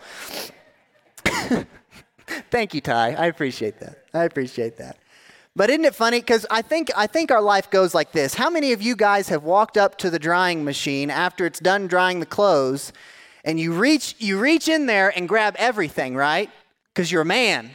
thank 2.52 2.74
you, 2.74 2.82
Ty. 2.82 3.14
I 3.14 3.28
appreciate 3.28 3.80
that. 3.80 4.06
I 4.14 4.26
appreciate 4.26 4.78
that. 4.78 4.98
But 5.56 5.70
isn't 5.70 5.86
it 5.86 5.94
funny? 5.94 6.20
Because 6.20 6.48
I 6.50 6.64
think, 6.64 6.90
I 6.96 7.06
think 7.06 7.30
our 7.30 7.42
life 7.42 7.70
goes 7.70 7.94
like 7.94 8.12
this. 8.12 8.34
How 8.34 8.50
many 8.50 8.72
of 8.72 8.82
you 8.82 8.96
guys 8.96 9.30
have 9.30 9.44
walked 9.44 9.78
up 9.78 9.98
to 10.00 10.10
the 10.10 10.18
drying 10.18 10.64
machine 10.64 11.12
after 11.12 11.46
it's 11.46 11.60
done 11.60 11.88
drying 11.88 12.20
the 12.20 12.26
clothes 12.26 12.92
and 13.46 13.60
you 13.60 13.74
reach, 13.74 14.16
you 14.18 14.40
reach 14.40 14.68
in 14.68 14.88
there 14.88 15.16
and 15.16 15.30
grab 15.30 15.56
everything, 15.60 16.16
right? 16.16 16.50
Because 16.94 17.12
you're 17.12 17.22
a 17.22 17.26
man 17.26 17.70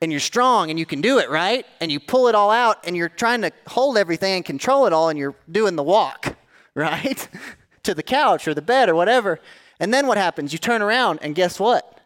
and 0.00 0.10
you're 0.10 0.20
strong 0.20 0.70
and 0.70 0.78
you 0.78 0.86
can 0.86 1.02
do 1.02 1.18
it, 1.18 1.28
right? 1.28 1.66
And 1.80 1.92
you 1.92 2.00
pull 2.00 2.28
it 2.28 2.34
all 2.34 2.50
out 2.50 2.78
and 2.86 2.96
you're 2.96 3.10
trying 3.10 3.42
to 3.42 3.52
hold 3.66 3.98
everything 3.98 4.36
and 4.36 4.44
control 4.44 4.86
it 4.86 4.94
all 4.94 5.10
and 5.10 5.18
you're 5.18 5.34
doing 5.50 5.76
the 5.76 5.82
walk, 5.82 6.34
right? 6.74 7.28
to 7.82 7.94
the 7.94 8.02
couch 8.02 8.48
or 8.48 8.54
the 8.54 8.62
bed 8.62 8.88
or 8.88 8.94
whatever. 8.94 9.38
And 9.78 9.92
then 9.92 10.06
what 10.06 10.16
happens? 10.16 10.52
You 10.52 10.58
turn 10.58 10.80
around 10.80 11.18
and 11.20 11.34
guess 11.34 11.60
what? 11.60 11.98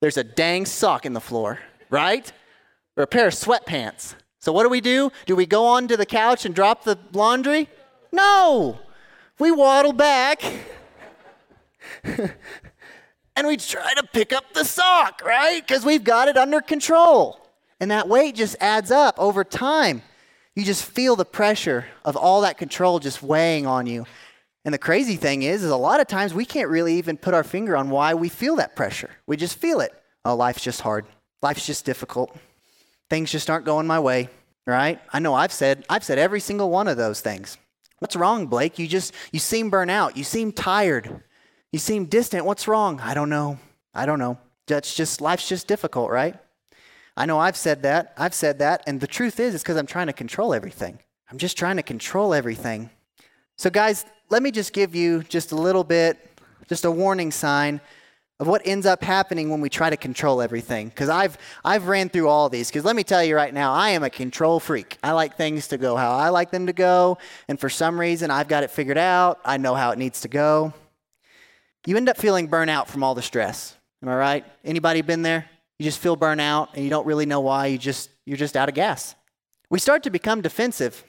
There's 0.00 0.16
a 0.16 0.24
dang 0.24 0.64
sock 0.64 1.04
in 1.04 1.12
the 1.12 1.20
floor, 1.20 1.58
right? 1.90 2.32
Or 2.96 3.04
a 3.04 3.06
pair 3.06 3.26
of 3.26 3.34
sweatpants. 3.34 4.14
So 4.42 4.50
what 4.50 4.64
do 4.64 4.68
we 4.68 4.80
do? 4.80 5.12
Do 5.26 5.36
we 5.36 5.46
go 5.46 5.66
onto 5.66 5.96
the 5.96 6.04
couch 6.04 6.44
and 6.44 6.52
drop 6.52 6.82
the 6.82 6.98
laundry? 7.12 7.68
No. 8.10 8.80
We 9.38 9.52
waddle 9.52 9.92
back 9.92 10.42
and 12.04 13.46
we 13.46 13.56
try 13.56 13.94
to 13.94 14.02
pick 14.12 14.32
up 14.32 14.52
the 14.52 14.64
sock, 14.64 15.22
right? 15.24 15.64
Because 15.64 15.84
we've 15.84 16.02
got 16.02 16.26
it 16.26 16.36
under 16.36 16.60
control. 16.60 17.38
And 17.78 17.92
that 17.92 18.08
weight 18.08 18.34
just 18.34 18.56
adds 18.60 18.90
up 18.90 19.14
over 19.16 19.44
time. 19.44 20.02
You 20.56 20.64
just 20.64 20.84
feel 20.84 21.14
the 21.14 21.24
pressure 21.24 21.86
of 22.04 22.16
all 22.16 22.40
that 22.40 22.58
control 22.58 22.98
just 22.98 23.22
weighing 23.22 23.64
on 23.64 23.86
you. 23.86 24.06
And 24.64 24.74
the 24.74 24.78
crazy 24.78 25.14
thing 25.14 25.42
is, 25.42 25.62
is 25.62 25.70
a 25.70 25.76
lot 25.76 26.00
of 26.00 26.08
times 26.08 26.34
we 26.34 26.44
can't 26.44 26.68
really 26.68 26.96
even 26.96 27.16
put 27.16 27.32
our 27.32 27.44
finger 27.44 27.76
on 27.76 27.90
why 27.90 28.14
we 28.14 28.28
feel 28.28 28.56
that 28.56 28.74
pressure. 28.74 29.10
We 29.24 29.36
just 29.36 29.56
feel 29.56 29.80
it. 29.80 29.92
Oh, 30.24 30.34
life's 30.34 30.62
just 30.64 30.80
hard. 30.80 31.06
Life's 31.42 31.64
just 31.64 31.84
difficult 31.84 32.36
things 33.12 33.30
just 33.30 33.50
aren't 33.50 33.66
going 33.66 33.86
my 33.86 34.00
way, 34.00 34.30
right? 34.66 34.98
I 35.12 35.18
know 35.18 35.34
I've 35.34 35.52
said 35.52 35.84
I've 35.90 36.02
said 36.02 36.16
every 36.16 36.40
single 36.40 36.70
one 36.70 36.88
of 36.88 36.96
those 36.96 37.20
things. 37.20 37.58
What's 37.98 38.16
wrong, 38.16 38.46
Blake? 38.46 38.78
You 38.78 38.88
just 38.88 39.12
you 39.32 39.38
seem 39.38 39.68
burnt 39.68 39.90
out. 39.90 40.16
You 40.16 40.24
seem 40.24 40.50
tired. 40.50 41.22
You 41.72 41.78
seem 41.78 42.06
distant. 42.06 42.46
What's 42.46 42.66
wrong? 42.66 43.00
I 43.00 43.12
don't 43.12 43.28
know. 43.28 43.58
I 43.92 44.06
don't 44.06 44.18
know. 44.18 44.38
That's 44.66 44.94
just 44.94 45.20
life's 45.20 45.46
just 45.46 45.68
difficult, 45.68 46.10
right? 46.10 46.36
I 47.14 47.26
know 47.26 47.38
I've 47.38 47.54
said 47.54 47.82
that. 47.82 48.14
I've 48.16 48.32
said 48.32 48.60
that. 48.60 48.82
And 48.86 48.98
the 48.98 49.06
truth 49.06 49.38
is, 49.38 49.54
it's 49.54 49.62
because 49.62 49.76
I'm 49.76 49.86
trying 49.86 50.06
to 50.06 50.14
control 50.14 50.54
everything. 50.54 50.98
I'm 51.30 51.36
just 51.36 51.58
trying 51.58 51.76
to 51.76 51.82
control 51.82 52.32
everything. 52.32 52.88
So, 53.58 53.68
guys, 53.68 54.06
let 54.30 54.42
me 54.42 54.50
just 54.50 54.72
give 54.72 54.94
you 54.94 55.22
just 55.24 55.52
a 55.52 55.56
little 55.56 55.84
bit, 55.84 56.16
just 56.66 56.86
a 56.86 56.90
warning 56.90 57.30
sign 57.30 57.82
of 58.40 58.46
what 58.48 58.62
ends 58.64 58.86
up 58.86 59.02
happening 59.02 59.50
when 59.50 59.60
we 59.60 59.68
try 59.68 59.88
to 59.90 59.96
control 59.96 60.42
everything. 60.42 60.88
Because 60.88 61.08
I've, 61.08 61.38
I've 61.64 61.86
ran 61.86 62.08
through 62.08 62.28
all 62.28 62.48
these. 62.48 62.68
Because 62.68 62.84
let 62.84 62.96
me 62.96 63.04
tell 63.04 63.22
you 63.22 63.36
right 63.36 63.52
now, 63.52 63.72
I 63.72 63.90
am 63.90 64.02
a 64.02 64.10
control 64.10 64.58
freak. 64.58 64.98
I 65.02 65.12
like 65.12 65.36
things 65.36 65.68
to 65.68 65.78
go 65.78 65.96
how 65.96 66.12
I 66.12 66.30
like 66.30 66.50
them 66.50 66.66
to 66.66 66.72
go. 66.72 67.18
And 67.48 67.58
for 67.60 67.68
some 67.68 67.98
reason, 67.98 68.30
I've 68.30 68.48
got 68.48 68.64
it 68.64 68.70
figured 68.70 68.98
out. 68.98 69.38
I 69.44 69.58
know 69.58 69.74
how 69.74 69.90
it 69.90 69.98
needs 69.98 70.22
to 70.22 70.28
go. 70.28 70.72
You 71.86 71.96
end 71.96 72.08
up 72.08 72.16
feeling 72.16 72.48
burnout 72.48 72.88
from 72.88 73.04
all 73.04 73.14
the 73.14 73.22
stress. 73.22 73.76
Am 74.02 74.08
I 74.08 74.16
right? 74.16 74.44
Anybody 74.64 75.02
been 75.02 75.22
there? 75.22 75.48
You 75.78 75.84
just 75.84 75.98
feel 75.98 76.16
burnout 76.16 76.68
and 76.74 76.84
you 76.84 76.90
don't 76.90 77.06
really 77.06 77.26
know 77.26 77.40
why. 77.40 77.66
You 77.66 77.78
just, 77.78 78.10
you're 78.24 78.36
just 78.36 78.56
out 78.56 78.68
of 78.68 78.74
gas. 78.74 79.14
We 79.70 79.78
start 79.78 80.02
to 80.04 80.10
become 80.10 80.40
defensive 80.42 81.04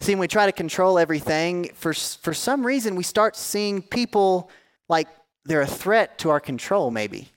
See, 0.00 0.12
when 0.12 0.20
we 0.20 0.28
try 0.28 0.46
to 0.46 0.52
control 0.52 0.98
everything, 0.98 1.70
for, 1.74 1.94
for 1.94 2.34
some 2.34 2.66
reason, 2.66 2.94
we 2.94 3.02
start 3.02 3.36
seeing 3.36 3.80
people 3.80 4.50
like 4.88 5.08
they're 5.44 5.62
a 5.62 5.66
threat 5.66 6.18
to 6.18 6.30
our 6.30 6.40
control, 6.40 6.90
maybe. 6.90 7.30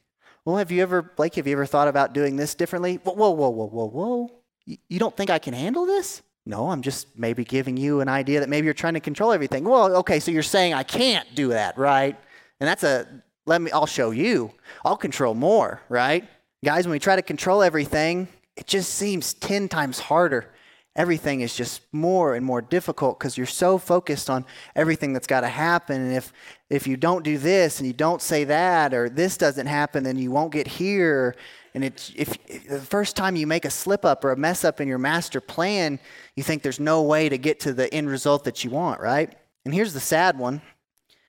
Well, 0.45 0.57
have 0.57 0.71
you 0.71 0.81
ever, 0.81 1.01
Blake, 1.01 1.35
have 1.35 1.47
you 1.47 1.53
ever 1.53 1.65
thought 1.65 1.87
about 1.87 2.13
doing 2.13 2.37
this 2.37 2.55
differently? 2.55 2.95
Whoa, 3.03 3.13
whoa, 3.13 3.31
whoa, 3.31 3.49
whoa, 3.49 3.67
whoa, 3.67 3.87
whoa. 3.89 4.31
You 4.65 4.99
don't 4.99 5.15
think 5.15 5.29
I 5.29 5.39
can 5.39 5.53
handle 5.53 5.85
this? 5.85 6.21
No, 6.45 6.71
I'm 6.71 6.81
just 6.81 7.17
maybe 7.17 7.43
giving 7.43 7.75
you 7.75 7.99
an 7.99 8.07
idea 8.07 8.39
that 8.39 8.47
maybe 8.47 8.65
you're 8.65 8.73
trying 8.73 8.93
to 8.93 9.01
control 9.01 9.33
everything. 9.33 9.65
Well, 9.65 9.97
okay, 9.97 10.19
so 10.21 10.31
you're 10.31 10.43
saying 10.43 10.73
I 10.73 10.83
can't 10.83 11.27
do 11.35 11.49
that, 11.49 11.77
right? 11.77 12.17
And 12.61 12.67
that's 12.67 12.83
a, 12.83 13.05
let 13.45 13.61
me, 13.61 13.71
I'll 13.71 13.85
show 13.85 14.11
you. 14.11 14.51
I'll 14.85 14.95
control 14.95 15.33
more, 15.33 15.81
right? 15.89 16.25
Guys, 16.63 16.85
when 16.85 16.93
we 16.93 16.99
try 16.99 17.17
to 17.17 17.21
control 17.21 17.61
everything, 17.61 18.29
it 18.55 18.67
just 18.67 18.95
seems 18.95 19.33
10 19.33 19.67
times 19.67 19.99
harder 19.99 20.49
everything 20.97 21.41
is 21.41 21.55
just 21.55 21.81
more 21.93 22.33
and 22.33 22.43
more 22.43 22.61
difficult 22.61 23.19
because 23.19 23.37
you're 23.37 23.45
so 23.45 23.77
focused 23.77 24.29
on 24.29 24.43
everything 24.75 25.13
that's 25.13 25.27
got 25.27 25.41
to 25.41 25.47
happen. 25.47 26.01
And 26.01 26.13
if, 26.13 26.33
if 26.69 26.87
you 26.87 26.97
don't 26.97 27.23
do 27.23 27.37
this 27.37 27.79
and 27.79 27.87
you 27.87 27.93
don't 27.93 28.21
say 28.21 28.43
that, 28.45 28.93
or 28.93 29.07
this 29.07 29.37
doesn't 29.37 29.67
happen, 29.67 30.03
then 30.03 30.17
you 30.17 30.31
won't 30.31 30.51
get 30.51 30.67
here. 30.67 31.35
And 31.75 31.85
it's, 31.85 32.11
if, 32.15 32.35
if 32.47 32.67
the 32.67 32.81
first 32.81 33.15
time 33.15 33.35
you 33.35 33.45
make 33.45 33.63
a 33.63 33.69
slip 33.69 34.03
up 34.03 34.25
or 34.25 34.31
a 34.31 34.37
mess 34.37 34.65
up 34.65 34.81
in 34.81 34.87
your 34.87 34.97
master 34.97 35.39
plan, 35.39 35.99
you 36.35 36.41
think 36.41 36.63
there's 36.63 36.79
no 36.79 37.03
way 37.03 37.29
to 37.29 37.37
get 37.37 37.59
to 37.61 37.73
the 37.73 37.93
end 37.93 38.09
result 38.09 38.43
that 38.45 38.63
you 38.63 38.71
want, 38.71 38.99
right? 38.99 39.35
And 39.63 39.73
here's 39.73 39.93
the 39.93 39.99
sad 39.99 40.39
one. 40.39 40.61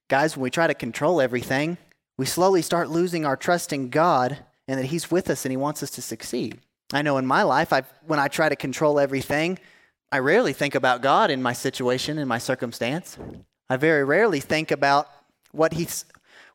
Guys, 0.09 0.35
when 0.35 0.45
we 0.45 0.51
try 0.51 0.67
to 0.67 0.75
control 0.75 1.21
everything, 1.21 1.77
we 2.17 2.25
slowly 2.25 2.63
start 2.63 2.89
losing 2.89 3.27
our 3.27 3.37
trust 3.37 3.75
in 3.75 3.91
God 3.91 4.39
and 4.67 4.81
that 4.81 4.87
He's 4.87 5.11
with 5.11 5.29
us 5.29 5.45
and 5.45 5.53
He 5.53 5.59
wants 5.59 5.83
us 5.83 5.91
to 5.91 6.03
succeed. 6.03 6.59
I 6.93 7.03
know 7.03 7.19
in 7.19 7.27
my 7.27 7.43
life, 7.43 7.73
i 7.73 7.83
when 8.07 8.19
I 8.19 8.29
try 8.29 8.49
to 8.49 8.57
control 8.57 8.99
everything, 8.99 9.59
I 10.11 10.21
rarely 10.21 10.53
think 10.53 10.75
about 10.75 11.03
God 11.03 11.31
in 11.31 11.43
my 11.43 11.53
situation, 11.53 12.19
in 12.19 12.27
my 12.27 12.39
circumstance. 12.39 13.19
I 13.69 13.77
very 13.77 14.05
rarely 14.05 14.41
think 14.41 14.71
about 14.71 15.09
what 15.53 15.75
He's 15.75 16.07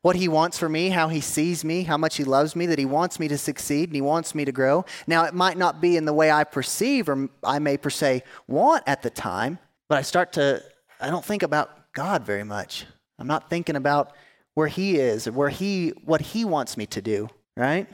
what 0.04 0.16
he 0.16 0.28
wants 0.28 0.58
for 0.58 0.68
me, 0.68 0.90
how 0.90 1.08
he 1.08 1.22
sees 1.22 1.64
me, 1.64 1.82
how 1.82 1.96
much 1.96 2.16
he 2.16 2.24
loves 2.24 2.54
me, 2.54 2.66
that 2.66 2.78
he 2.78 2.84
wants 2.84 3.18
me 3.18 3.26
to 3.26 3.38
succeed 3.38 3.88
and 3.88 3.94
he 3.94 4.02
wants 4.02 4.34
me 4.34 4.44
to 4.44 4.52
grow. 4.52 4.84
Now, 5.06 5.24
it 5.24 5.32
might 5.32 5.56
not 5.56 5.80
be 5.80 5.96
in 5.96 6.04
the 6.04 6.12
way 6.12 6.30
I 6.30 6.44
perceive 6.44 7.08
or 7.08 7.30
I 7.42 7.58
may 7.58 7.78
per 7.78 7.88
se 7.88 8.22
want 8.46 8.82
at 8.86 9.00
the 9.00 9.08
time, 9.08 9.58
but 9.88 9.96
I 9.96 10.02
start 10.02 10.34
to, 10.34 10.62
I 11.00 11.08
don't 11.08 11.24
think 11.24 11.42
about 11.42 11.90
God 11.94 12.22
very 12.22 12.44
much. 12.44 12.84
I'm 13.18 13.26
not 13.26 13.48
thinking 13.48 13.76
about 13.76 14.12
where 14.52 14.68
he 14.68 14.98
is 14.98 15.26
or 15.26 15.32
where 15.32 15.48
he, 15.48 15.94
what 16.04 16.20
he 16.20 16.44
wants 16.44 16.76
me 16.76 16.84
to 16.84 17.00
do, 17.00 17.30
right? 17.56 17.88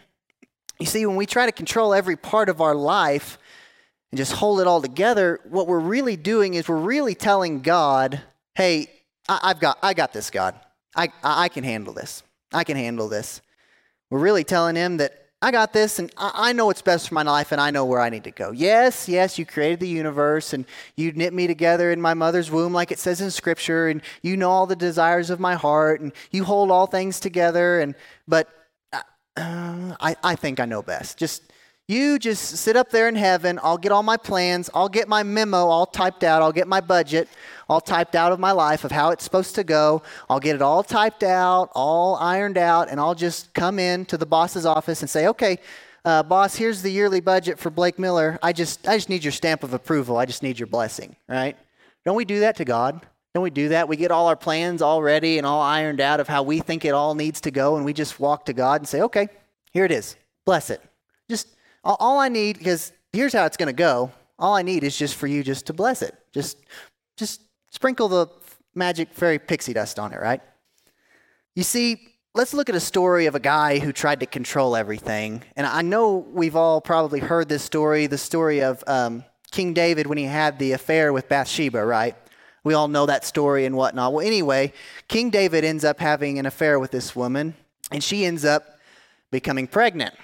You 0.81 0.87
see, 0.87 1.05
when 1.05 1.17
we 1.17 1.27
try 1.27 1.45
to 1.45 1.53
control 1.53 1.93
every 1.93 2.17
part 2.17 2.49
of 2.49 2.63
our 2.63 2.75
life 2.75 3.39
and 4.11 4.17
just 4.17 4.33
hold 4.33 4.61
it 4.61 4.67
all 4.67 4.81
together, 4.81 5.39
what 5.45 5.67
we're 5.67 5.79
really 5.79 6.17
doing 6.17 6.55
is 6.55 6.69
we're 6.69 6.77
really 6.77 7.15
telling 7.15 7.61
God, 7.61 8.23
hey, 8.55 8.91
I, 9.29 9.49
have 9.49 9.61
got, 9.61 9.79
I 9.83 9.93
got 9.93 10.15
this, 10.15 10.31
God. 10.31 10.55
I, 10.97 11.11
I 11.23 11.49
can 11.49 11.65
handle 11.65 11.93
this. 11.93 12.23
I 12.53 12.65
can 12.65 12.79
handle 12.79 13.09
this. 13.09 13.43
We're 14.09 14.21
really 14.21 14.43
telling 14.43 14.75
him 14.75 14.97
that 14.97 15.29
I 15.43 15.51
got 15.51 15.75
this 15.75 15.99
and 15.99 16.11
I, 16.17 16.33
I 16.35 16.53
know 16.55 16.67
what's 16.67 16.83
best 16.83 17.09
for 17.09 17.15
my 17.15 17.23
life 17.23 17.53
and 17.53 17.61
I 17.61 17.71
know 17.71 17.85
where 17.85 18.01
I 18.01 18.09
need 18.09 18.25
to 18.25 18.31
go. 18.31 18.51
Yes, 18.51 19.07
yes, 19.07 19.39
you 19.39 19.45
created 19.45 19.81
the 19.81 19.89
universe 19.89 20.55
and 20.55 20.65
you 20.97 21.13
knit 21.13 21.35
me 21.35 21.47
together 21.47 21.93
in 21.93 22.01
my 22.01 22.15
mother's 22.15 22.51
womb, 22.51 22.73
like 22.73 22.91
it 22.91 22.99
says 22.99 23.21
in 23.21 23.31
Scripture, 23.31 23.89
and 23.89 24.01
you 24.23 24.37
know 24.37 24.51
all 24.51 24.67
the 24.67 24.77
desires 24.77 25.29
of 25.29 25.41
my 25.41 25.55
heart 25.55 26.01
and 26.01 26.13
you 26.31 26.43
hold 26.45 26.71
all 26.71 26.87
things 26.87 27.21
together. 27.21 27.81
And 27.81 27.95
but 28.27 28.49
uh, 29.37 29.95
I, 30.01 30.17
I 30.23 30.35
think 30.37 30.61
I 30.61 30.65
know 30.65 30.83
best. 30.83 31.19
Just 31.19 31.43
you 31.91 32.21
just 32.21 32.57
sit 32.57 32.77
up 32.77 32.91
there 32.91 33.09
in 33.09 33.17
heaven. 33.17 33.59
I'll 33.63 33.77
get 33.77 33.91
all 33.91 34.05
my 34.05 34.17
plans. 34.17 34.71
I'll 34.75 34.89
get 34.89 35.09
my 35.09 35.25
memo 35.25 35.67
all 35.67 35.87
typed 35.87 36.23
out. 36.23 36.41
I'll 36.41 36.53
get 36.53 36.69
my 36.69 36.81
budget 36.81 37.29
all 37.69 37.81
typed 37.81 38.15
out 38.15 38.31
of 38.31 38.39
my 38.39 38.53
life 38.53 38.85
of 38.85 38.93
how 38.93 39.11
it's 39.11 39.25
supposed 39.25 39.57
to 39.57 39.65
go. 39.65 40.03
I'll 40.29 40.39
get 40.39 40.55
it 40.55 40.63
all 40.63 40.85
typed 40.85 41.25
out, 41.25 41.71
all 41.75 42.15
ironed 42.17 42.59
out, 42.59 42.89
and 42.89 43.01
I'll 43.01 43.17
just 43.17 43.53
come 43.55 43.81
in 43.81 44.05
to 44.07 44.17
the 44.17 44.27
boss's 44.27 44.67
office 44.67 45.01
and 45.01 45.11
say, 45.11 45.27
okay, 45.27 45.59
uh, 46.05 46.23
boss, 46.23 46.55
here's 46.55 46.83
the 46.83 46.91
yearly 46.91 47.21
budget 47.21 47.59
for 47.59 47.71
Blake 47.71 47.99
Miller. 47.99 48.39
I 48.43 48.53
just, 48.53 48.87
I 48.87 48.97
just 48.97 49.09
need 49.09 49.25
your 49.25 49.33
stamp 49.33 49.65
of 49.65 49.75
approval. 49.75 50.17
I 50.17 50.27
just 50.27 50.43
need 50.43 50.59
your 50.59 50.69
blessing, 50.69 51.17
right? 51.29 51.57
Don't 52.05 52.17
we 52.17 52.25
do 52.25 52.41
that 52.41 52.57
to 52.57 52.65
God? 52.65 53.05
Don't 53.35 53.43
we 53.45 53.51
do 53.51 53.69
that? 53.69 53.89
We 53.89 53.97
get 53.97 54.11
all 54.11 54.27
our 54.27 54.37
plans 54.37 54.83
all 54.83 55.03
ready 55.03 55.39
and 55.39 55.47
all 55.47 55.61
ironed 55.61 56.01
out 56.01 56.19
of 56.19 56.27
how 56.27 56.43
we 56.43 56.61
think 56.61 56.85
it 56.85 56.95
all 56.95 57.15
needs 57.15 57.41
to 57.43 57.51
go, 57.51 57.77
and 57.77 57.85
we 57.85 57.93
just 57.93 58.19
walk 58.19 58.47
to 58.47 58.53
God 58.53 58.81
and 58.81 58.89
say, 58.89 59.03
okay, 59.03 59.29
here 59.73 59.85
it 59.85 59.93
is. 59.93 60.17
Bless 60.45 60.71
it. 60.71 60.83
Just 61.29 61.49
all, 61.85 62.19
I 62.19 62.29
need, 62.29 62.59
because 62.59 62.93
here's 63.13 63.33
how 63.33 63.47
it's 63.47 63.57
going 63.57 63.69
to 63.69 63.73
go. 63.73 64.11
All 64.39 64.55
I 64.55 64.63
need 64.63 64.85
is 64.85 64.97
just 64.97 65.15
for 65.15 65.27
you 65.27 65.43
just 65.43 65.67
to 65.67 65.73
bless 65.73 66.03
it. 66.03 66.15
Just, 66.33 66.59
just 67.17 67.43
sprinkle 67.71 68.09
the 68.09 68.27
magic 68.75 69.13
fairy 69.13 69.39
pixie 69.39 69.73
dust 69.73 69.99
on 69.99 70.13
it, 70.13 70.21
right? 70.21 70.41
You 71.55 71.63
see, 71.63 72.09
let's 72.35 72.53
look 72.53 72.69
at 72.69 72.75
a 72.75 72.81
story 72.81 73.27
of 73.27 73.35
a 73.35 73.41
guy 73.41 73.79
who 73.79 73.93
tried 73.93 74.21
to 74.21 74.27
control 74.27 74.77
everything. 74.77 75.43
And 75.57 75.67
I 75.67 75.83
know 75.83 76.17
we've 76.17 76.57
all 76.57 76.81
probably 76.81 77.21
heard 77.21 77.49
this 77.49 77.63
story 77.63 78.07
the 78.07 78.19
story 78.19 78.61
of 78.61 78.83
um, 78.87 79.25
King 79.51 79.73
David 79.73 80.07
when 80.07 80.19
he 80.19 80.25
had 80.25 80.59
the 80.59 80.73
affair 80.73 81.13
with 81.13 81.29
Bathsheba, 81.29 81.85
right? 81.85 82.17
We 82.63 82.75
all 82.75 82.89
know 82.89 83.07
that 83.07 83.25
story 83.25 83.65
and 83.65 83.77
whatnot. 83.77 84.13
Well, 84.13 84.27
anyway, 84.27 84.73
King 85.09 85.31
David 85.31 85.65
ends 85.65 85.85
up 85.85 85.99
having 85.99 86.39
an 86.39 86.47
affair 86.47 86.79
with 86.79 86.91
this 86.91 87.17
woman, 87.17 87.55
and 87.91 88.03
she 88.05 88.25
ends 88.25 88.45
up 88.45 88.79
becoming 89.31 89.67
pregnant. 89.67 90.15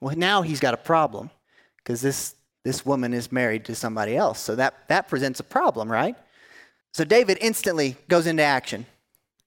Well, 0.00 0.16
now 0.16 0.42
he's 0.42 0.60
got 0.60 0.74
a 0.74 0.78
problem 0.78 1.30
because 1.78 2.00
this, 2.00 2.34
this 2.62 2.86
woman 2.86 3.12
is 3.12 3.30
married 3.30 3.64
to 3.66 3.74
somebody 3.74 4.16
else. 4.16 4.38
So 4.38 4.56
that, 4.56 4.88
that 4.88 5.08
presents 5.08 5.40
a 5.40 5.44
problem, 5.44 5.90
right? 5.90 6.16
So 6.92 7.04
David 7.04 7.38
instantly 7.40 7.96
goes 8.08 8.26
into 8.26 8.42
action. 8.42 8.86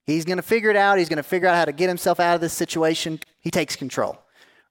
He's 0.06 0.26
going 0.26 0.38
to 0.38 0.44
figure 0.44 0.70
it 0.70 0.76
out. 0.76 1.00
He's 1.00 1.10
going 1.10 1.18
to 1.18 1.24
figure 1.24 1.48
out 1.48 1.56
how 1.56 1.66
to 1.66 1.72
get 1.72 1.88
himself 1.88 2.20
out 2.20 2.36
of 2.36 2.42
this 2.42 2.54
situation. 2.54 3.20
He 3.40 3.52
takes 3.52 3.76
control, 3.76 4.18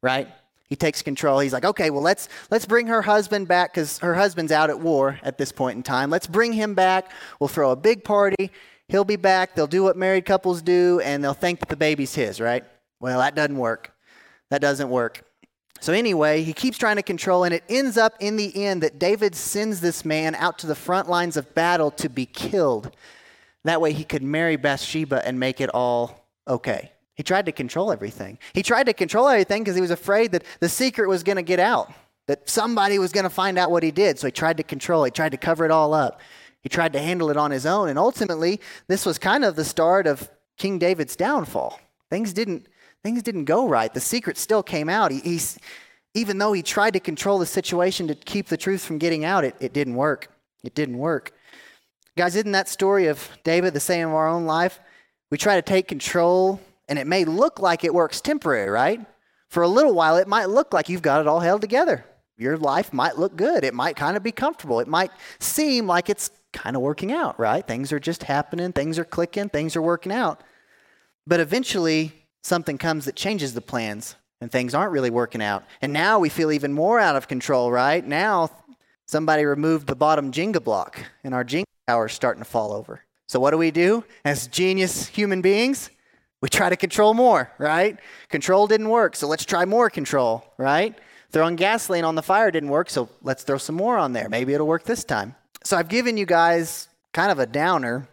right? 0.02 0.28
He 0.68 0.76
takes 0.76 1.00
control. 1.00 1.38
He's 1.38 1.52
like, 1.52 1.64
okay, 1.64 1.90
well, 1.90 2.02
let's, 2.02 2.28
let's 2.50 2.66
bring 2.66 2.88
her 2.88 3.02
husband 3.02 3.46
back 3.46 3.73
because 3.73 3.99
her 3.99 4.14
husband's 4.14 4.50
out 4.50 4.68
at 4.68 4.80
war 4.80 5.20
at 5.23 5.38
this 5.38 5.52
point 5.52 5.76
in 5.76 5.82
time. 5.82 6.11
Let's 6.11 6.26
bring 6.26 6.52
him 6.52 6.75
back. 6.75 7.12
We'll 7.38 7.49
throw 7.49 7.70
a 7.70 7.76
big 7.76 8.02
party. 8.02 8.50
He'll 8.88 9.04
be 9.04 9.16
back. 9.16 9.54
They'll 9.54 9.66
do 9.66 9.82
what 9.82 9.96
married 9.96 10.25
couples 10.25 10.62
do, 10.62 11.00
and 11.04 11.23
they'll 11.23 11.35
think 11.35 11.61
that 11.61 11.68
the 11.68 11.76
baby's 11.76 12.14
his, 12.14 12.40
right? 12.40 12.64
Well, 13.00 13.18
that 13.20 13.35
doesn't 13.35 13.56
work. 13.56 13.92
That 14.50 14.61
doesn't 14.61 14.90
work. 14.90 15.23
So, 15.80 15.92
anyway, 15.92 16.42
he 16.42 16.52
keeps 16.52 16.78
trying 16.78 16.96
to 16.96 17.02
control, 17.02 17.44
and 17.44 17.52
it 17.52 17.62
ends 17.68 17.96
up 17.99 18.14
in 18.18 18.37
the 18.37 18.64
end 18.64 18.82
that 18.82 18.99
David 18.99 19.35
sends 19.35 19.80
this 19.80 20.04
man 20.04 20.35
out 20.35 20.58
to 20.61 20.66
the 20.66 20.75
front 20.75 21.08
lines 21.08 21.37
of 21.37 21.54
battle 21.54 21.90
to 21.92 22.08
be 22.08 22.26
killed. 22.26 22.96
That 23.64 23.80
way, 23.80 23.92
he 23.92 24.04
could 24.04 24.23
marry 24.23 24.56
Bathsheba 24.56 25.26
and 25.26 25.38
make 25.38 25.61
it 25.61 25.68
all 25.70 26.26
okay. 26.49 26.92
He 27.16 27.23
tried 27.23 27.46
to 27.46 27.52
control 27.52 27.90
everything. 27.90 28.38
He 28.52 28.62
tried 28.62 28.85
to 28.85 28.92
control 28.92 29.26
everything 29.28 29.62
because 29.62 29.75
he 29.75 29.80
was 29.80 29.90
afraid 29.90 30.32
that 30.32 30.44
the 30.61 30.68
secret 30.68 31.08
was 31.08 31.23
going 31.23 31.37
to 31.37 31.42
get 31.42 31.58
out, 31.58 31.92
that 32.26 32.49
somebody 32.49 32.99
was 32.99 33.11
going 33.11 33.25
to 33.25 33.30
find 33.30 33.58
out 33.58 33.70
what 33.70 33.82
he 33.82 33.90
did. 33.90 34.18
So 34.18 34.26
he 34.26 34.32
tried 34.32 34.58
to 34.58 34.62
control, 34.62 35.04
he 35.04 35.11
tried 35.11 35.32
to 35.32 35.38
cover 35.38 35.64
it 35.64 35.70
all 35.70 35.94
up. 35.94 36.20
He 36.61 36.68
tried 36.68 36.92
to 36.92 36.99
handle 36.99 37.30
it 37.30 37.37
on 37.37 37.50
his 37.50 37.64
own. 37.64 37.88
And 37.88 37.99
ultimately, 37.99 38.61
this 38.87 39.06
was 39.06 39.18
kind 39.18 39.44
of 39.44 39.56
the 39.56 39.64
start 39.64 40.06
of 40.06 40.28
King 40.58 40.78
David's 40.78 41.16
downfall. 41.16 41.80
Things 42.11 42.32
didn't, 42.32 42.66
things 43.02 43.23
didn't 43.23 43.44
go 43.44 43.68
right. 43.68 43.92
The 43.92 44.00
secret 44.00 44.37
still 44.37 44.62
came 44.62 44.88
out. 44.88 45.11
He, 45.11 45.40
even 46.12 46.38
though 46.38 46.52
he 46.52 46.62
tried 46.62 46.92
to 46.94 47.00
control 47.00 47.38
the 47.38 47.46
situation 47.46 48.08
to 48.08 48.14
keep 48.14 48.49
the 48.49 48.56
truth 48.56 48.85
from 48.85 48.99
getting 48.99 49.25
out, 49.25 49.44
it, 49.44 49.54
it 49.61 49.73
didn't 49.73 49.94
work. 49.94 50.28
It 50.64 50.75
didn't 50.75 50.99
work. 50.99 51.32
Guys, 52.16 52.37
isn't 52.37 52.52
that 52.52 52.68
story 52.68 53.06
of 53.06 53.30
David 53.44 53.73
the 53.73 53.80
same 53.80 54.08
of 54.08 54.14
our 54.14 54.28
own 54.28 54.44
life? 54.44 54.80
We 55.30 55.38
try 55.38 55.56
to 55.56 55.62
take 55.62 55.87
control 55.88 56.61
and 56.88 56.99
it 56.99 57.07
may 57.07 57.25
look 57.25 57.59
like 57.61 57.85
it 57.85 57.95
works 57.95 58.21
temporary, 58.21 58.71
right? 58.71 59.00
For 59.49 59.62
a 59.62 59.69
little 59.69 59.95
while, 59.95 60.16
it 60.16 60.28
might 60.28 60.49
look 60.49 60.73
like 60.73 60.88
you've 60.88 61.02
got 61.02 61.21
it 61.21 61.26
all 61.26 61.40
held 61.40 61.61
together. 61.61 62.05
Your 62.37 62.57
life 62.57 62.93
might 62.93 63.16
look 63.16 63.37
good. 63.37 63.64
It 63.64 63.75
might 63.75 63.97
kind 63.97 64.16
of 64.16 64.23
be 64.23 64.33
comfortable. 64.33 64.81
It 64.81 64.88
might 64.88 65.11
seem 65.38 65.87
like 65.87 66.11
it's 66.11 66.31
kind 66.52 66.76
of 66.76 66.83
working 66.83 67.12
out, 67.12 67.38
right? 67.38 67.66
Things 67.66 67.93
are 67.93 68.00
just 68.00 68.25
happening, 68.25 68.73
things 68.73 68.99
are 68.99 69.05
clicking, 69.05 69.49
things 69.49 69.75
are 69.76 69.83
working 69.83 70.12
out. 70.12 70.43
But 71.26 71.40
eventually, 71.40 72.12
something 72.43 72.78
comes 72.78 73.07
that 73.07 73.16
changes 73.16 73.55
the 73.55 73.61
plans. 73.61 74.16
and 74.40 74.52
things 74.52 74.75
aren't 74.75 74.93
really 74.93 75.11
working 75.11 75.43
out. 75.43 75.64
And 75.81 75.93
now 75.93 76.19
we 76.19 76.28
feel 76.28 76.52
even 76.52 76.73
more 76.73 77.00
out 77.00 77.16
of 77.16 77.28
control, 77.28 77.73
right? 77.73 78.07
Now 78.07 78.50
somebody 79.07 79.45
removed 79.45 79.87
the 79.87 79.97
bottom 79.97 80.31
Jenga 80.33 80.62
block 80.62 80.99
and 81.25 81.35
our 81.35 81.45
Jenga 81.45 81.64
tower 81.88 82.07
is 82.07 82.12
starting 82.12 82.43
to 82.43 82.49
fall 82.49 82.73
over. 82.73 83.00
So 83.28 83.40
what 83.40 83.50
do 83.52 83.59
we 83.59 83.71
do 83.71 84.05
as 84.25 84.47
genius 84.47 85.07
human 85.07 85.40
beings? 85.40 85.90
We 86.46 86.50
try 86.50 86.70
to 86.70 86.76
control 86.76 87.12
more, 87.12 87.50
right? 87.58 87.98
Control 88.28 88.68
didn't 88.68 88.88
work, 88.88 89.16
so 89.16 89.26
let's 89.26 89.44
try 89.44 89.64
more 89.64 89.90
control, 89.90 90.44
right? 90.58 90.96
Throwing 91.32 91.56
gasoline 91.56 92.04
on 92.04 92.14
the 92.14 92.22
fire 92.22 92.52
didn't 92.52 92.68
work, 92.68 92.88
so 92.88 93.08
let's 93.20 93.42
throw 93.42 93.58
some 93.58 93.74
more 93.74 93.98
on 93.98 94.12
there. 94.12 94.28
Maybe 94.28 94.54
it'll 94.54 94.68
work 94.68 94.84
this 94.84 95.02
time. 95.02 95.34
So 95.64 95.76
I've 95.76 95.88
given 95.88 96.16
you 96.16 96.24
guys 96.24 96.86
kind 97.12 97.32
of 97.32 97.40
a 97.40 97.46
downer 97.46 98.06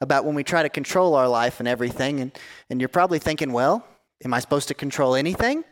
about 0.00 0.24
when 0.24 0.36
we 0.36 0.44
try 0.44 0.62
to 0.62 0.68
control 0.68 1.16
our 1.16 1.26
life 1.26 1.58
and 1.58 1.66
everything. 1.66 2.20
And, 2.20 2.30
and 2.70 2.80
you're 2.80 2.88
probably 2.88 3.18
thinking, 3.18 3.52
well, 3.52 3.84
am 4.24 4.32
I 4.32 4.38
supposed 4.38 4.68
to 4.68 4.74
control 4.74 5.16
anything? 5.16 5.64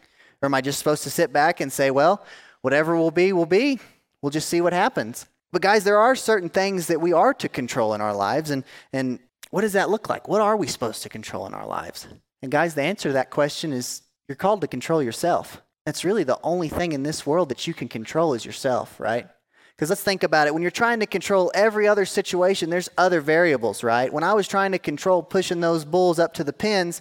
Or 0.42 0.46
am 0.46 0.54
I 0.54 0.62
just 0.62 0.80
supposed 0.80 1.04
to 1.04 1.10
sit 1.10 1.32
back 1.32 1.60
and 1.60 1.72
say, 1.72 1.92
well, 1.92 2.26
whatever 2.62 2.96
will 2.96 3.12
be, 3.12 3.32
will 3.32 3.46
be. 3.46 3.78
We'll 4.20 4.30
just 4.30 4.48
see 4.48 4.60
what 4.60 4.72
happens. 4.72 5.26
But 5.52 5.62
guys, 5.62 5.84
there 5.84 5.98
are 5.98 6.16
certain 6.16 6.48
things 6.48 6.88
that 6.88 7.00
we 7.00 7.12
are 7.12 7.32
to 7.34 7.48
control 7.48 7.94
in 7.94 8.00
our 8.00 8.16
lives. 8.16 8.50
And, 8.50 8.64
and 8.92 9.20
what 9.50 9.62
does 9.62 9.74
that 9.74 9.90
look 9.90 10.08
like? 10.08 10.28
What 10.28 10.40
are 10.40 10.56
we 10.56 10.66
supposed 10.66 11.02
to 11.02 11.08
control 11.08 11.46
in 11.46 11.54
our 11.54 11.66
lives? 11.66 12.06
And 12.42 12.50
guys, 12.50 12.74
the 12.74 12.82
answer 12.82 13.10
to 13.10 13.12
that 13.14 13.30
question 13.30 13.72
is 13.72 14.02
you're 14.28 14.36
called 14.36 14.60
to 14.62 14.68
control 14.68 15.02
yourself. 15.02 15.60
That's 15.84 16.04
really 16.04 16.24
the 16.24 16.38
only 16.42 16.68
thing 16.68 16.92
in 16.92 17.02
this 17.02 17.26
world 17.26 17.48
that 17.48 17.66
you 17.66 17.74
can 17.74 17.88
control 17.88 18.34
is 18.34 18.44
yourself, 18.44 18.98
right? 19.00 19.26
Because 19.74 19.88
let's 19.88 20.02
think 20.02 20.22
about 20.22 20.46
it. 20.46 20.52
When 20.52 20.62
you're 20.62 20.70
trying 20.70 21.00
to 21.00 21.06
control 21.06 21.50
every 21.54 21.88
other 21.88 22.04
situation, 22.04 22.68
there's 22.68 22.90
other 22.98 23.20
variables, 23.20 23.82
right? 23.82 24.12
When 24.12 24.22
I 24.22 24.34
was 24.34 24.46
trying 24.46 24.72
to 24.72 24.78
control 24.78 25.22
pushing 25.22 25.60
those 25.60 25.84
bulls 25.84 26.18
up 26.18 26.34
to 26.34 26.44
the 26.44 26.52
pins, 26.52 27.00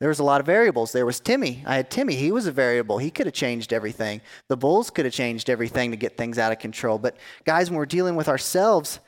there 0.00 0.08
was 0.08 0.18
a 0.18 0.24
lot 0.24 0.40
of 0.40 0.46
variables. 0.46 0.92
There 0.92 1.06
was 1.06 1.20
Timmy. 1.20 1.62
I 1.64 1.76
had 1.76 1.90
Timmy. 1.90 2.16
He 2.16 2.32
was 2.32 2.46
a 2.46 2.52
variable. 2.52 2.98
He 2.98 3.10
could 3.10 3.26
have 3.26 3.34
changed 3.34 3.72
everything. 3.72 4.20
The 4.48 4.56
bulls 4.56 4.90
could 4.90 5.06
have 5.06 5.14
changed 5.14 5.48
everything 5.48 5.92
to 5.92 5.96
get 5.96 6.16
things 6.18 6.36
out 6.36 6.52
of 6.52 6.58
control. 6.58 6.98
But 6.98 7.16
guys, 7.44 7.70
when 7.70 7.78
we're 7.78 7.86
dealing 7.86 8.16
with 8.16 8.28
ourselves, 8.28 9.00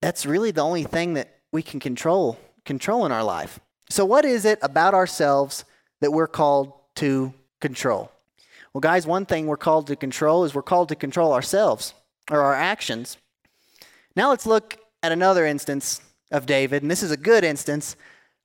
that's 0.00 0.24
really 0.24 0.52
the 0.52 0.62
only 0.62 0.84
thing 0.84 1.14
that 1.14 1.36
we 1.52 1.62
can 1.62 1.78
control 1.78 2.38
control 2.64 3.04
in 3.06 3.12
our 3.12 3.24
life. 3.24 3.60
So 3.90 4.04
what 4.04 4.24
is 4.24 4.44
it 4.44 4.58
about 4.62 4.94
ourselves 4.94 5.64
that 6.00 6.12
we're 6.12 6.28
called 6.28 6.72
to 6.96 7.34
control? 7.60 8.10
Well, 8.72 8.80
guys, 8.80 9.06
one 9.06 9.26
thing 9.26 9.46
we're 9.46 9.56
called 9.56 9.86
to 9.88 9.96
control 9.96 10.44
is 10.44 10.54
we're 10.54 10.62
called 10.62 10.88
to 10.88 10.96
control 10.96 11.32
ourselves 11.32 11.92
or 12.30 12.40
our 12.40 12.54
actions. 12.54 13.18
Now 14.16 14.30
let's 14.30 14.46
look 14.46 14.78
at 15.02 15.12
another 15.12 15.44
instance 15.44 16.00
of 16.30 16.46
David, 16.46 16.82
and 16.82 16.90
this 16.90 17.02
is 17.02 17.10
a 17.10 17.16
good 17.16 17.44
instance 17.44 17.96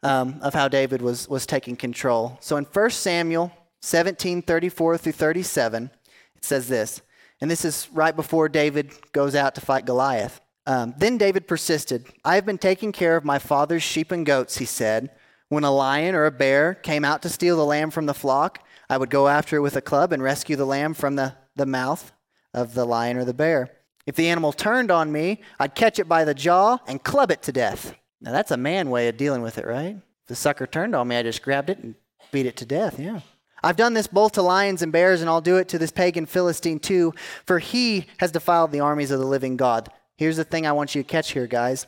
um, 0.03 0.39
of 0.41 0.53
how 0.53 0.67
David 0.67 1.01
was, 1.01 1.29
was 1.29 1.45
taking 1.45 1.75
control. 1.75 2.37
So 2.41 2.57
in 2.57 2.65
1 2.65 2.89
Samuel 2.89 3.51
17 3.81 4.41
34 4.41 4.97
through 4.97 5.11
37, 5.13 5.91
it 6.35 6.43
says 6.43 6.67
this, 6.67 7.01
and 7.39 7.49
this 7.49 7.63
is 7.63 7.87
right 7.93 8.15
before 8.15 8.49
David 8.49 8.91
goes 9.13 9.35
out 9.35 9.55
to 9.55 9.61
fight 9.61 9.85
Goliath. 9.85 10.41
Um, 10.67 10.93
then 10.97 11.17
David 11.17 11.47
persisted. 11.47 12.05
I 12.25 12.35
have 12.35 12.45
been 12.45 12.57
taking 12.57 12.91
care 12.91 13.15
of 13.15 13.23
my 13.23 13.39
father's 13.39 13.83
sheep 13.83 14.11
and 14.11 14.25
goats, 14.25 14.57
he 14.57 14.65
said. 14.65 15.09
When 15.47 15.63
a 15.63 15.71
lion 15.71 16.13
or 16.13 16.25
a 16.25 16.31
bear 16.31 16.73
came 16.73 17.05
out 17.05 17.21
to 17.21 17.29
steal 17.29 17.55
the 17.55 17.65
lamb 17.65 17.89
from 17.89 18.05
the 18.05 18.13
flock, 18.13 18.59
I 18.89 18.97
would 18.97 19.09
go 19.09 19.29
after 19.29 19.55
it 19.55 19.61
with 19.61 19.77
a 19.77 19.81
club 19.81 20.11
and 20.11 20.21
rescue 20.21 20.57
the 20.57 20.65
lamb 20.65 20.93
from 20.93 21.15
the, 21.15 21.35
the 21.55 21.65
mouth 21.65 22.11
of 22.53 22.73
the 22.73 22.83
lion 22.85 23.15
or 23.15 23.23
the 23.23 23.33
bear. 23.33 23.69
If 24.05 24.17
the 24.17 24.27
animal 24.27 24.51
turned 24.51 24.91
on 24.91 25.09
me, 25.09 25.41
I'd 25.57 25.73
catch 25.73 25.99
it 25.99 26.09
by 26.09 26.25
the 26.25 26.33
jaw 26.33 26.79
and 26.85 27.01
club 27.01 27.31
it 27.31 27.41
to 27.43 27.53
death. 27.53 27.95
Now, 28.19 28.33
that's 28.33 28.51
a 28.51 28.57
man 28.57 28.89
way 28.89 29.07
of 29.07 29.15
dealing 29.15 29.41
with 29.41 29.57
it, 29.57 29.65
right? 29.65 29.95
If 29.95 30.27
the 30.27 30.35
sucker 30.35 30.67
turned 30.67 30.95
on 30.95 31.07
me, 31.07 31.15
I 31.15 31.23
just 31.23 31.43
grabbed 31.43 31.69
it 31.69 31.77
and 31.77 31.95
beat 32.33 32.45
it 32.45 32.57
to 32.57 32.65
death, 32.65 32.99
yeah. 32.99 33.21
I've 33.63 33.77
done 33.77 33.93
this 33.93 34.07
both 34.07 34.33
to 34.33 34.41
lions 34.41 34.81
and 34.81 34.91
bears, 34.91 35.21
and 35.21 35.29
I'll 35.29 35.41
do 35.41 35.57
it 35.57 35.69
to 35.69 35.79
this 35.79 35.91
pagan 35.91 36.25
Philistine 36.25 36.79
too, 36.79 37.13
for 37.45 37.59
he 37.59 38.05
has 38.17 38.31
defiled 38.31 38.71
the 38.71 38.81
armies 38.81 39.11
of 39.11 39.19
the 39.19 39.25
living 39.25 39.55
God. 39.55 39.89
Here's 40.17 40.37
the 40.37 40.43
thing 40.43 40.65
I 40.65 40.71
want 40.71 40.95
you 40.95 41.03
to 41.03 41.07
catch 41.07 41.31
here, 41.31 41.47
guys. 41.47 41.85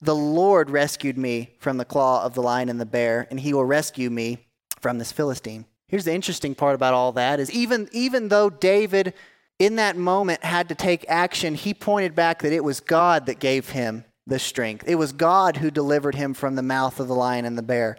The 0.00 0.14
Lord 0.14 0.68
rescued 0.68 1.16
me 1.16 1.54
from 1.58 1.78
the 1.78 1.84
claw 1.84 2.22
of 2.24 2.34
the 2.34 2.42
lion 2.42 2.68
and 2.68 2.80
the 2.80 2.86
bear, 2.86 3.26
and 3.30 3.40
he 3.40 3.54
will 3.54 3.64
rescue 3.64 4.10
me 4.10 4.46
from 4.80 4.98
this 4.98 5.12
Philistine. 5.12 5.64
Here's 5.88 6.04
the 6.04 6.12
interesting 6.12 6.54
part 6.54 6.74
about 6.74 6.92
all 6.92 7.12
that 7.12 7.40
is 7.40 7.50
even, 7.50 7.88
even 7.92 8.28
though 8.28 8.50
David 8.50 9.14
in 9.58 9.76
that 9.76 9.96
moment 9.96 10.44
had 10.44 10.68
to 10.68 10.74
take 10.74 11.06
action, 11.08 11.54
he 11.54 11.72
pointed 11.72 12.14
back 12.14 12.42
that 12.42 12.52
it 12.52 12.64
was 12.64 12.80
God 12.80 13.26
that 13.26 13.38
gave 13.38 13.70
him 13.70 14.04
the 14.26 14.38
strength. 14.38 14.84
It 14.86 14.96
was 14.96 15.12
God 15.12 15.58
who 15.58 15.70
delivered 15.70 16.16
him 16.16 16.34
from 16.34 16.56
the 16.56 16.62
mouth 16.62 17.00
of 17.00 17.08
the 17.08 17.14
lion 17.14 17.44
and 17.44 17.56
the 17.56 17.62
bear. 17.62 17.96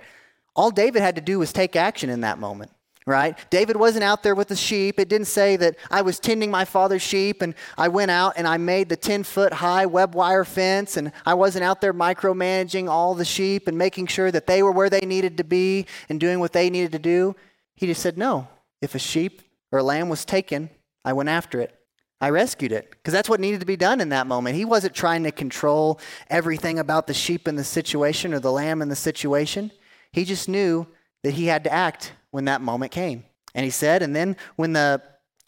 All 0.56 0.72
David 0.72 1.02
had 1.02 1.16
to 1.16 1.22
do 1.22 1.40
was 1.40 1.52
take 1.54 1.76
action 1.76 2.10
in 2.10 2.22
that 2.22 2.40
moment 2.40 2.72
right? 3.08 3.38
David 3.52 3.76
wasn't 3.76 4.04
out 4.04 4.24
there 4.24 4.34
with 4.34 4.48
the 4.48 4.56
sheep. 4.56 5.00
It 5.00 5.10
didn't 5.10 5.28
say 5.28 5.58
that 5.58 5.76
I 5.92 6.02
was 6.02 6.20
tending 6.20 6.50
my 6.50 6.66
father's 6.66 7.04
sheep 7.04 7.42
and 7.42 7.54
I 7.78 7.88
went 7.88 8.10
out 8.10 8.34
and 8.36 8.48
I 8.48 8.58
made 8.58 8.90
the 8.90 8.96
10 8.96 9.24
foot 9.24 9.54
high 9.54 9.86
web 9.86 10.16
wire 10.16 10.44
fence 10.44 10.98
and 10.98 11.12
I 11.26 11.36
wasn't 11.36 11.66
out 11.66 11.82
there 11.82 11.94
micromanaging 11.94 12.90
all 12.90 13.14
the 13.14 13.26
sheep 13.26 13.68
and 13.68 13.78
making 13.78 14.08
sure 14.08 14.32
that 14.32 14.48
they 14.48 14.64
were 14.64 14.72
where 14.72 14.90
they 14.90 15.02
needed 15.02 15.38
to 15.38 15.44
be 15.44 15.86
and 16.10 16.20
doing 16.20 16.40
what 16.40 16.54
they 16.54 16.70
needed 16.70 16.94
to 16.94 17.00
do. 17.00 17.36
He 17.76 17.86
just 17.86 18.02
said, 18.02 18.18
No. 18.18 18.48
If 18.82 18.94
a 18.94 19.00
sheep 19.00 19.42
or 19.72 19.80
a 19.80 19.84
lamb 19.84 20.10
was 20.10 20.26
taken, 20.26 20.70
I 21.04 21.14
went 21.14 21.30
after 21.30 21.62
it. 21.62 21.74
I 22.22 22.30
rescued 22.30 22.72
it 22.72 22.90
because 22.90 23.14
that's 23.14 23.30
what 23.30 23.40
needed 23.40 23.60
to 23.60 23.66
be 23.66 23.76
done 23.76 24.02
in 24.02 24.10
that 24.10 24.26
moment. 24.26 24.56
He 24.56 24.66
wasn't 24.66 24.96
trying 24.96 25.24
to 25.24 25.32
control 25.32 26.00
everything 26.30 26.80
about 26.80 27.08
the 27.08 27.14
sheep 27.14 27.48
in 27.48 27.56
the 27.56 27.64
situation 27.64 28.34
or 28.34 28.40
the 28.40 28.52
lamb 28.52 28.82
in 28.82 28.90
the 28.90 28.96
situation. 28.96 29.72
He 30.12 30.24
just 30.24 30.48
knew 30.50 30.88
that 31.24 31.34
he 31.34 31.46
had 31.46 31.64
to 31.66 31.74
act 31.74 32.14
when 32.36 32.46
that 32.46 32.62
moment 32.62 32.92
came. 32.92 33.24
And 33.56 33.64
he 33.64 33.72
said, 33.72 34.04
and 34.04 34.14
then 34.14 34.36
when 34.58 34.74
the 34.74 35.02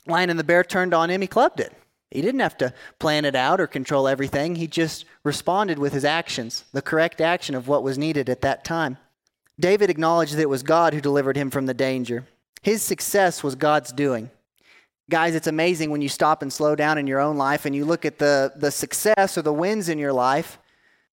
lion 0.08 0.30
and 0.30 0.39
the 0.39 0.43
bear 0.43 0.63
turned 0.63 0.93
on 0.93 1.10
him, 1.10 1.19
he 1.19 1.28
clubbed 1.28 1.60
it. 1.60 1.73
He 2.10 2.21
didn't 2.21 2.39
have 2.39 2.58
to 2.60 2.73
plan 2.97 3.26
it 3.26 3.36
out 3.36 3.60
or 3.60 3.67
control 3.67 4.08
everything. 4.08 4.56
He 4.56 4.67
just 4.67 5.04
responded 5.26 5.78
with 5.78 5.91
his 5.91 6.06
actions, 6.06 6.63
the 6.71 6.82
correct 6.82 7.19
action 7.19 7.54
of 7.54 7.67
what 7.67 7.84
was 7.84 7.97
needed 7.97 8.30
at 8.30 8.41
that 8.41 8.63
time. 8.63 8.97
David 9.60 9.89
acknowledged 9.89 10.36
that 10.36 10.41
it 10.41 10.50
was 10.50 10.63
God 10.63 10.93
who 10.93 11.02
delivered 11.02 11.36
him 11.36 11.50
from 11.50 11.65
the 11.65 11.73
danger. 11.73 12.26
His 12.62 12.82
success 12.82 13.43
was 13.43 13.56
God's 13.56 13.91
doing. 13.91 14.30
Guys, 15.10 15.36
it's 15.36 15.47
amazing 15.47 15.89
when 15.89 16.02
you 16.02 16.10
stop 16.10 16.41
and 16.41 16.52
slow 16.52 16.76
down 16.76 16.97
in 16.97 17.08
your 17.08 17.19
own 17.19 17.38
life 17.38 17.65
and 17.65 17.76
you 17.76 17.84
look 17.84 18.06
at 18.06 18.19
the, 18.19 18.54
the 18.56 18.71
success 18.71 19.38
or 19.38 19.41
the 19.41 19.54
wins 19.54 19.89
in 19.89 20.00
your 20.00 20.13
life, 20.13 20.60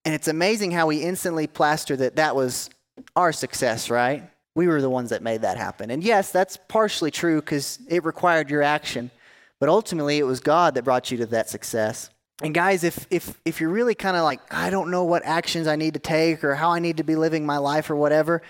and 0.05 0.15
it's 0.15 0.29
amazing 0.29 0.71
how 0.71 0.87
we 0.87 1.03
instantly 1.03 1.49
plaster 1.49 1.97
that 1.97 2.17
that 2.17 2.37
was 2.37 2.71
our 3.17 3.33
success, 3.33 3.91
right? 3.91 4.31
We 4.55 4.67
were 4.67 4.81
the 4.81 4.90
ones 4.90 5.11
that 5.11 5.23
made 5.23 5.43
that 5.43 5.57
happen. 5.57 5.90
And 5.90 6.03
yes, 6.03 6.31
that's 6.31 6.59
partially 6.69 7.11
true 7.11 7.40
because 7.40 7.79
it 7.88 8.05
required 8.05 8.51
your 8.51 8.62
action. 8.62 9.11
But 9.59 9.69
ultimately, 9.69 10.19
it 10.19 10.25
was 10.25 10.40
God 10.40 10.75
that 10.75 10.85
brought 10.85 11.11
you 11.11 11.19
to 11.19 11.27
that 11.27 11.49
success. 11.49 12.11
And 12.43 12.53
guys, 12.53 12.85
if, 12.85 13.07
if, 13.11 13.40
if 13.45 13.61
you're 13.61 13.71
really 13.71 13.95
kind 13.95 14.17
of 14.17 14.25
like, 14.25 14.40
I 14.53 14.71
don't 14.71 14.90
know 14.90 15.05
what 15.05 15.25
actions 15.25 15.67
I 15.67 15.77
need 15.77 15.95
to 15.95 16.01
take 16.01 16.43
or 16.43 16.55
how 16.55 16.71
I 16.71 16.81
need 16.81 16.97
to 16.97 17.05
be 17.05 17.17
living 17.17 17.47
my 17.47 17.59
life 17.59 17.90
or 17.90 17.97
whatever, 17.97 18.43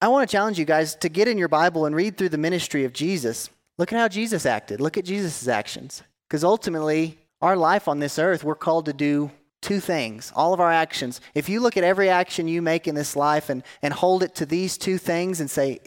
I 0.00 0.08
want 0.08 0.28
to 0.28 0.32
challenge 0.32 0.58
you 0.58 0.64
guys 0.64 0.94
to 0.96 1.08
get 1.08 1.28
in 1.28 1.38
your 1.38 1.48
Bible 1.48 1.86
and 1.86 1.94
read 1.94 2.16
through 2.16 2.30
the 2.30 2.38
ministry 2.38 2.84
of 2.84 2.92
Jesus. 2.92 3.50
Look 3.78 3.92
at 3.92 3.98
how 3.98 4.08
Jesus 4.08 4.46
acted. 4.46 4.80
Look 4.80 4.96
at 4.96 5.04
Jesus' 5.04 5.48
actions. 5.48 6.02
Because 6.28 6.44
ultimately, 6.44 7.18
our 7.40 7.56
life 7.56 7.88
on 7.88 7.98
this 7.98 8.18
earth, 8.18 8.42
we're 8.42 8.54
called 8.54 8.86
to 8.86 8.92
do 8.92 9.30
two 9.66 9.80
things, 9.80 10.32
all 10.36 10.54
of 10.54 10.60
our 10.60 10.70
actions. 10.70 11.20
If 11.34 11.48
you 11.48 11.58
look 11.58 11.76
at 11.76 11.82
every 11.82 12.08
action 12.08 12.46
you 12.46 12.62
make 12.62 12.86
in 12.86 12.94
this 12.94 13.16
life 13.16 13.50
and, 13.50 13.64
and 13.82 13.92
hold 13.92 14.22
it 14.22 14.32
to 14.36 14.46
these 14.46 14.78
two 14.78 14.96
things 14.96 15.40
and 15.40 15.50
say, 15.50 15.80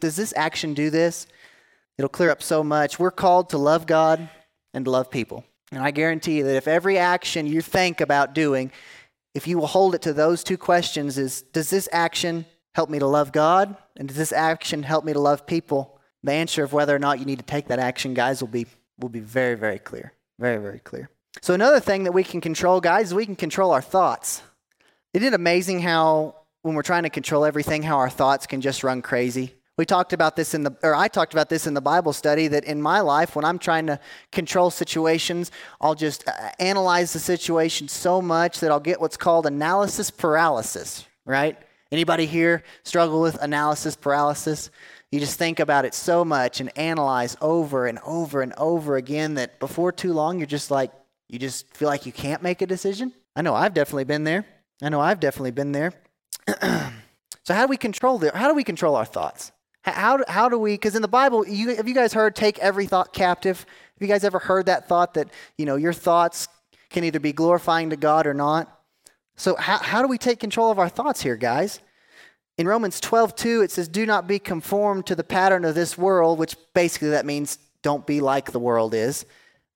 does 0.00 0.16
this 0.16 0.34
action 0.36 0.74
do 0.74 0.90
this? 0.90 1.26
It'll 1.96 2.10
clear 2.10 2.30
up 2.30 2.42
so 2.42 2.62
much. 2.62 2.98
We're 2.98 3.10
called 3.10 3.48
to 3.50 3.58
love 3.58 3.86
God 3.86 4.28
and 4.74 4.86
love 4.86 5.10
people. 5.10 5.44
And 5.72 5.82
I 5.82 5.92
guarantee 5.92 6.36
you 6.36 6.44
that 6.44 6.56
if 6.56 6.68
every 6.68 6.98
action 6.98 7.46
you 7.46 7.62
think 7.62 8.02
about 8.02 8.34
doing, 8.34 8.70
if 9.34 9.46
you 9.46 9.56
will 9.56 9.66
hold 9.66 9.94
it 9.94 10.02
to 10.02 10.12
those 10.12 10.44
two 10.44 10.58
questions 10.58 11.16
is 11.16 11.40
does 11.40 11.70
this 11.70 11.88
action 11.92 12.44
help 12.74 12.90
me 12.90 12.98
to 12.98 13.06
love 13.06 13.32
God 13.32 13.78
and 13.96 14.08
does 14.08 14.18
this 14.18 14.32
action 14.32 14.82
help 14.82 15.06
me 15.06 15.14
to 15.14 15.20
love 15.20 15.46
people? 15.46 15.98
The 16.22 16.32
answer 16.32 16.62
of 16.62 16.74
whether 16.74 16.94
or 16.94 16.98
not 16.98 17.18
you 17.18 17.24
need 17.24 17.38
to 17.38 17.44
take 17.46 17.68
that 17.68 17.78
action, 17.78 18.12
guys, 18.12 18.42
will 18.42 18.48
be 18.48 18.66
will 18.98 19.08
be 19.08 19.20
very 19.20 19.54
very 19.54 19.78
clear. 19.78 20.12
Very 20.38 20.58
very 20.58 20.80
clear. 20.80 21.08
So, 21.40 21.54
another 21.54 21.80
thing 21.80 22.04
that 22.04 22.12
we 22.12 22.24
can 22.24 22.40
control, 22.40 22.80
guys, 22.80 23.08
is 23.08 23.14
we 23.14 23.26
can 23.26 23.36
control 23.36 23.72
our 23.72 23.82
thoughts. 23.82 24.42
Isn't 25.12 25.28
it 25.28 25.34
amazing 25.34 25.80
how, 25.80 26.36
when 26.62 26.74
we're 26.74 26.82
trying 26.82 27.04
to 27.04 27.10
control 27.10 27.44
everything, 27.44 27.82
how 27.82 27.98
our 27.98 28.10
thoughts 28.10 28.46
can 28.46 28.60
just 28.60 28.82
run 28.82 29.02
crazy? 29.02 29.54
We 29.78 29.84
talked 29.84 30.14
about 30.14 30.36
this 30.36 30.54
in 30.54 30.62
the, 30.62 30.74
or 30.82 30.94
I 30.94 31.08
talked 31.08 31.34
about 31.34 31.50
this 31.50 31.66
in 31.66 31.74
the 31.74 31.82
Bible 31.82 32.14
study 32.14 32.48
that 32.48 32.64
in 32.64 32.80
my 32.80 33.00
life, 33.00 33.36
when 33.36 33.44
I'm 33.44 33.58
trying 33.58 33.86
to 33.86 34.00
control 34.32 34.70
situations, 34.70 35.50
I'll 35.82 35.94
just 35.94 36.26
uh, 36.26 36.32
analyze 36.58 37.12
the 37.12 37.18
situation 37.18 37.88
so 37.88 38.22
much 38.22 38.60
that 38.60 38.70
I'll 38.70 38.80
get 38.80 39.00
what's 39.00 39.18
called 39.18 39.44
analysis 39.44 40.10
paralysis, 40.10 41.04
right? 41.26 41.58
Anybody 41.92 42.24
here 42.24 42.64
struggle 42.84 43.20
with 43.20 43.40
analysis 43.42 43.96
paralysis? 43.96 44.70
You 45.12 45.20
just 45.20 45.38
think 45.38 45.60
about 45.60 45.84
it 45.84 45.92
so 45.92 46.24
much 46.24 46.60
and 46.60 46.76
analyze 46.76 47.36
over 47.42 47.86
and 47.86 47.98
over 48.04 48.40
and 48.40 48.54
over 48.56 48.96
again 48.96 49.34
that 49.34 49.60
before 49.60 49.92
too 49.92 50.14
long, 50.14 50.38
you're 50.38 50.46
just 50.46 50.70
like, 50.70 50.90
you 51.28 51.38
just 51.38 51.74
feel 51.74 51.88
like 51.88 52.06
you 52.06 52.12
can't 52.12 52.42
make 52.42 52.62
a 52.62 52.66
decision? 52.66 53.12
I 53.34 53.42
know 53.42 53.54
I've 53.54 53.74
definitely 53.74 54.04
been 54.04 54.24
there. 54.24 54.46
I 54.82 54.88
know 54.88 55.00
I've 55.00 55.20
definitely 55.20 55.50
been 55.50 55.72
there. 55.72 55.92
so 57.42 57.54
how 57.54 57.66
do 57.66 57.70
we 57.70 57.76
control 57.76 58.18
the, 58.18 58.36
how 58.36 58.48
do 58.48 58.54
we 58.54 58.64
control 58.64 58.94
our 58.94 59.04
thoughts? 59.04 59.52
How, 59.82 60.18
how 60.28 60.48
do 60.48 60.58
we, 60.58 60.74
because 60.74 60.96
in 60.96 61.02
the 61.02 61.08
Bible, 61.08 61.46
you, 61.46 61.76
have 61.76 61.86
you 61.86 61.94
guys 61.94 62.12
heard 62.12 62.34
take 62.34 62.58
every 62.58 62.86
thought 62.86 63.12
captive? 63.12 63.60
Have 63.60 64.02
you 64.02 64.08
guys 64.08 64.24
ever 64.24 64.38
heard 64.38 64.66
that 64.66 64.88
thought 64.88 65.14
that, 65.14 65.28
you 65.56 65.64
know, 65.64 65.76
your 65.76 65.92
thoughts 65.92 66.48
can 66.90 67.04
either 67.04 67.20
be 67.20 67.32
glorifying 67.32 67.90
to 67.90 67.96
God 67.96 68.26
or 68.26 68.34
not? 68.34 68.72
So, 69.36 69.54
how, 69.54 69.78
how 69.78 70.02
do 70.02 70.08
we 70.08 70.18
take 70.18 70.40
control 70.40 70.70
of 70.70 70.78
our 70.78 70.88
thoughts 70.88 71.22
here, 71.22 71.36
guys? 71.36 71.80
In 72.58 72.66
Romans 72.66 73.00
12, 73.00 73.36
2, 73.36 73.62
it 73.62 73.70
says, 73.70 73.86
Do 73.86 74.06
not 74.06 74.26
be 74.26 74.38
conformed 74.38 75.06
to 75.06 75.14
the 75.14 75.24
pattern 75.24 75.64
of 75.64 75.74
this 75.74 75.96
world, 75.96 76.38
which 76.38 76.56
basically 76.74 77.10
that 77.10 77.26
means 77.26 77.58
don't 77.82 78.06
be 78.06 78.20
like 78.20 78.50
the 78.50 78.58
world 78.58 78.94
is, 78.94 79.26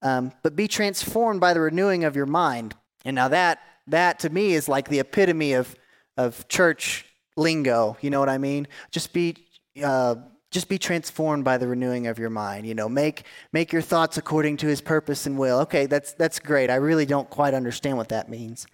um, 0.03 0.33
but 0.43 0.57
be 0.57 0.69
transformed 0.69 1.41
by 1.41 1.55
the 1.55 1.61
renewing 1.61 2.05
of 2.05 2.17
your 2.17 2.27
mind. 2.27 2.75
And 3.05 3.15
now 3.15 3.29
that, 3.29 3.61
that 3.87 4.21
to 4.21 4.31
me 4.31 4.53
is 4.53 4.69
like 4.69 4.89
the 4.89 4.99
epitome 5.01 5.53
of, 5.55 5.75
of 6.17 6.47
church 6.49 7.05
lingo. 7.37 7.97
You 8.01 8.11
know 8.11 8.21
what 8.21 8.29
I 8.29 8.39
mean? 8.39 8.69
Just 8.91 9.13
be 9.13 9.37
uh, 9.83 10.17
just 10.51 10.69
be 10.69 10.79
transformed 10.79 11.45
by 11.45 11.59
the 11.59 11.69
renewing 11.69 12.09
of 12.09 12.19
your 12.19 12.31
mind. 12.31 12.67
You 12.67 12.75
know, 12.75 12.89
make 12.89 13.25
make 13.53 13.73
your 13.73 13.83
thoughts 13.83 14.19
according 14.19 14.59
to 14.59 14.67
His 14.67 14.81
purpose 14.81 15.27
and 15.27 15.39
will. 15.39 15.61
Okay, 15.61 15.87
that's 15.87 16.13
that's 16.15 16.39
great. 16.39 16.71
I 16.71 16.77
really 16.77 17.07
don't 17.07 17.31
quite 17.31 17.55
understand 17.55 17.97
what 17.97 18.09
that 18.09 18.29
means, 18.29 18.67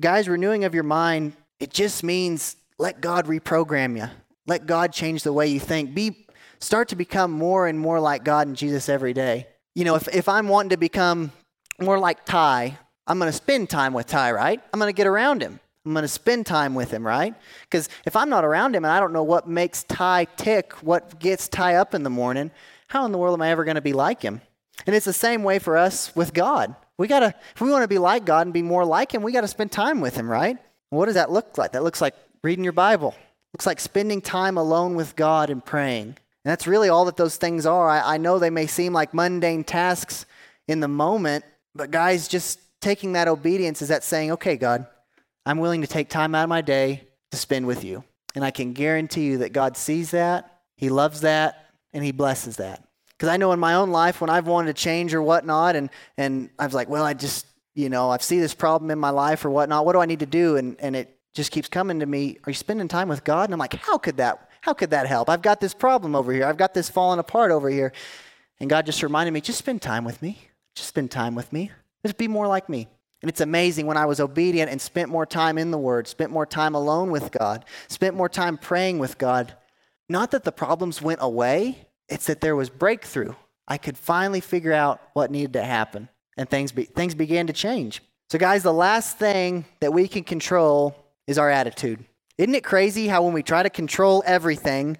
guys. 0.00 0.28
Renewing 0.28 0.64
of 0.64 0.74
your 0.74 0.84
mind. 0.84 1.34
It 1.58 1.72
just 1.72 2.04
means 2.04 2.56
let 2.78 3.00
God 3.00 3.26
reprogram 3.26 3.96
you. 3.96 4.08
Let 4.46 4.66
God 4.66 4.92
change 4.92 5.22
the 5.22 5.32
way 5.32 5.48
you 5.48 5.58
think. 5.58 5.94
Be 5.94 6.26
start 6.60 6.88
to 6.88 6.96
become 6.96 7.32
more 7.32 7.66
and 7.66 7.78
more 7.78 7.98
like 7.98 8.22
God 8.22 8.46
and 8.46 8.56
Jesus 8.56 8.88
every 8.88 9.12
day. 9.12 9.48
You 9.76 9.84
know, 9.84 9.94
if 9.94 10.08
if 10.08 10.26
I'm 10.26 10.48
wanting 10.48 10.70
to 10.70 10.78
become 10.78 11.30
more 11.78 11.98
like 11.98 12.24
Ty, 12.24 12.78
I'm 13.06 13.18
going 13.18 13.30
to 13.30 13.36
spend 13.36 13.68
time 13.68 13.92
with 13.92 14.06
Ty, 14.06 14.32
right? 14.32 14.58
I'm 14.72 14.80
going 14.80 14.88
to 14.88 14.96
get 14.96 15.06
around 15.06 15.42
him. 15.42 15.60
I'm 15.84 15.92
going 15.92 16.02
to 16.02 16.08
spend 16.08 16.46
time 16.46 16.74
with 16.74 16.90
him, 16.90 17.06
right? 17.06 17.34
Because 17.60 17.90
if 18.06 18.16
I'm 18.16 18.30
not 18.30 18.42
around 18.42 18.74
him 18.74 18.86
and 18.86 18.90
I 18.90 19.00
don't 19.00 19.12
know 19.12 19.22
what 19.22 19.46
makes 19.46 19.84
Ty 19.84 20.28
tick, 20.36 20.72
what 20.82 21.20
gets 21.20 21.46
Ty 21.46 21.74
up 21.74 21.94
in 21.94 22.04
the 22.04 22.10
morning, 22.10 22.52
how 22.88 23.04
in 23.04 23.12
the 23.12 23.18
world 23.18 23.34
am 23.34 23.42
I 23.42 23.50
ever 23.50 23.64
going 23.64 23.74
to 23.74 23.82
be 23.82 23.92
like 23.92 24.22
him? 24.22 24.40
And 24.86 24.96
it's 24.96 25.04
the 25.04 25.12
same 25.12 25.42
way 25.42 25.58
for 25.58 25.76
us 25.76 26.16
with 26.16 26.32
God. 26.32 26.74
We 26.96 27.06
got 27.06 27.20
to, 27.20 27.34
if 27.54 27.60
we 27.60 27.70
want 27.70 27.82
to 27.82 27.88
be 27.88 27.98
like 27.98 28.24
God 28.24 28.46
and 28.46 28.54
be 28.54 28.62
more 28.62 28.86
like 28.86 29.12
him, 29.12 29.22
we 29.22 29.30
got 29.30 29.42
to 29.42 29.48
spend 29.48 29.72
time 29.72 30.00
with 30.00 30.16
him, 30.16 30.26
right? 30.28 30.56
What 30.88 31.04
does 31.04 31.16
that 31.16 31.30
look 31.30 31.58
like? 31.58 31.72
That 31.72 31.82
looks 31.82 32.00
like 32.00 32.14
reading 32.42 32.64
your 32.64 32.72
Bible. 32.72 33.14
Looks 33.52 33.66
like 33.66 33.78
spending 33.78 34.22
time 34.22 34.56
alone 34.56 34.96
with 34.96 35.16
God 35.16 35.50
and 35.50 35.62
praying. 35.62 36.16
And 36.46 36.52
that's 36.52 36.68
really 36.68 36.88
all 36.88 37.06
that 37.06 37.16
those 37.16 37.38
things 37.38 37.66
are. 37.66 37.88
I, 37.88 38.14
I 38.14 38.18
know 38.18 38.38
they 38.38 38.50
may 38.50 38.68
seem 38.68 38.92
like 38.92 39.12
mundane 39.12 39.64
tasks 39.64 40.26
in 40.68 40.78
the 40.78 40.86
moment, 40.86 41.44
but 41.74 41.90
guys, 41.90 42.28
just 42.28 42.60
taking 42.80 43.14
that 43.14 43.26
obedience 43.26 43.82
is 43.82 43.88
that 43.88 44.04
saying, 44.04 44.30
okay, 44.30 44.56
God, 44.56 44.86
I'm 45.44 45.58
willing 45.58 45.80
to 45.80 45.88
take 45.88 46.08
time 46.08 46.36
out 46.36 46.44
of 46.44 46.48
my 46.48 46.60
day 46.60 47.08
to 47.32 47.36
spend 47.36 47.66
with 47.66 47.82
you. 47.82 48.04
And 48.36 48.44
I 48.44 48.52
can 48.52 48.74
guarantee 48.74 49.24
you 49.24 49.38
that 49.38 49.52
God 49.52 49.76
sees 49.76 50.12
that, 50.12 50.60
He 50.76 50.88
loves 50.88 51.22
that, 51.22 51.66
and 51.92 52.04
He 52.04 52.12
blesses 52.12 52.58
that. 52.58 52.86
Because 53.08 53.28
I 53.28 53.38
know 53.38 53.50
in 53.50 53.58
my 53.58 53.74
own 53.74 53.90
life 53.90 54.20
when 54.20 54.30
I've 54.30 54.46
wanted 54.46 54.76
to 54.76 54.80
change 54.80 55.14
or 55.14 55.22
whatnot, 55.22 55.74
and, 55.74 55.90
and 56.16 56.50
I 56.60 56.64
was 56.64 56.74
like, 56.74 56.88
well, 56.88 57.02
I 57.02 57.14
just, 57.14 57.44
you 57.74 57.88
know, 57.88 58.08
I 58.08 58.18
see 58.18 58.38
this 58.38 58.54
problem 58.54 58.92
in 58.92 59.00
my 59.00 59.10
life 59.10 59.44
or 59.44 59.50
whatnot. 59.50 59.84
What 59.84 59.94
do 59.94 59.98
I 59.98 60.06
need 60.06 60.20
to 60.20 60.26
do? 60.26 60.58
And, 60.58 60.76
and 60.78 60.94
it 60.94 61.18
just 61.34 61.50
keeps 61.50 61.68
coming 61.68 61.98
to 61.98 62.06
me. 62.06 62.38
Are 62.46 62.50
you 62.50 62.54
spending 62.54 62.86
time 62.86 63.08
with 63.08 63.24
God? 63.24 63.46
And 63.46 63.52
I'm 63.52 63.58
like, 63.58 63.74
how 63.74 63.98
could 63.98 64.18
that, 64.18 64.48
how 64.66 64.74
could 64.74 64.90
that 64.90 65.06
help? 65.06 65.30
I've 65.30 65.42
got 65.42 65.60
this 65.60 65.72
problem 65.72 66.16
over 66.16 66.32
here. 66.32 66.44
I've 66.44 66.56
got 66.56 66.74
this 66.74 66.88
falling 66.88 67.20
apart 67.20 67.52
over 67.52 67.70
here. 67.70 67.92
And 68.58 68.68
God 68.68 68.84
just 68.84 69.00
reminded 69.00 69.30
me, 69.30 69.40
just 69.40 69.60
spend 69.60 69.80
time 69.80 70.04
with 70.04 70.20
me. 70.20 70.40
Just 70.74 70.88
spend 70.88 71.12
time 71.12 71.36
with 71.36 71.52
me. 71.52 71.70
Just 72.04 72.18
be 72.18 72.26
more 72.26 72.48
like 72.48 72.68
me. 72.68 72.88
And 73.22 73.28
it's 73.28 73.40
amazing 73.40 73.86
when 73.86 73.96
I 73.96 74.06
was 74.06 74.18
obedient 74.18 74.68
and 74.68 74.82
spent 74.82 75.08
more 75.08 75.24
time 75.24 75.56
in 75.56 75.70
the 75.70 75.78
Word, 75.78 76.08
spent 76.08 76.32
more 76.32 76.46
time 76.46 76.74
alone 76.74 77.12
with 77.12 77.30
God, 77.30 77.64
spent 77.86 78.16
more 78.16 78.28
time 78.28 78.58
praying 78.58 78.98
with 78.98 79.18
God. 79.18 79.54
Not 80.08 80.32
that 80.32 80.42
the 80.42 80.50
problems 80.50 81.00
went 81.00 81.20
away, 81.22 81.86
it's 82.08 82.26
that 82.26 82.40
there 82.40 82.56
was 82.56 82.68
breakthrough. 82.68 83.34
I 83.68 83.78
could 83.78 83.96
finally 83.96 84.40
figure 84.40 84.72
out 84.72 85.00
what 85.12 85.30
needed 85.30 85.52
to 85.52 85.62
happen, 85.64 86.08
and 86.36 86.50
things, 86.50 86.72
be, 86.72 86.84
things 86.86 87.14
began 87.14 87.46
to 87.46 87.52
change. 87.52 88.02
So, 88.30 88.38
guys, 88.38 88.64
the 88.64 88.72
last 88.72 89.16
thing 89.16 89.64
that 89.78 89.92
we 89.92 90.08
can 90.08 90.24
control 90.24 90.96
is 91.28 91.38
our 91.38 91.50
attitude. 91.50 92.04
Isn't 92.38 92.54
it 92.54 92.64
crazy 92.64 93.08
how 93.08 93.22
when 93.22 93.32
we 93.32 93.42
try 93.42 93.62
to 93.62 93.70
control 93.70 94.22
everything, 94.26 94.98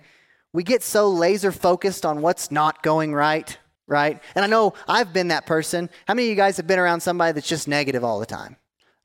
we 0.53 0.62
get 0.62 0.83
so 0.83 1.09
laser 1.11 1.53
focused 1.53 2.07
on 2.07 2.22
what's 2.22 2.51
not 2.51 2.83
going 2.83 3.14
right? 3.14 3.57
right? 3.87 4.20
And 4.35 4.44
I 4.44 4.49
know 4.49 4.75
I've 4.88 5.12
been 5.12 5.29
that 5.29 5.46
person. 5.46 5.88
How 6.07 6.14
many 6.14 6.27
of 6.27 6.31
you 6.31 6.37
guys 6.37 6.57
have 6.57 6.66
been 6.66 6.79
around 6.79 7.01
somebody 7.01 7.33
that's 7.33 7.49
just 7.49 7.68
negative 7.68 8.05
all 8.05 8.20
the 8.20 8.27
time? 8.27 8.57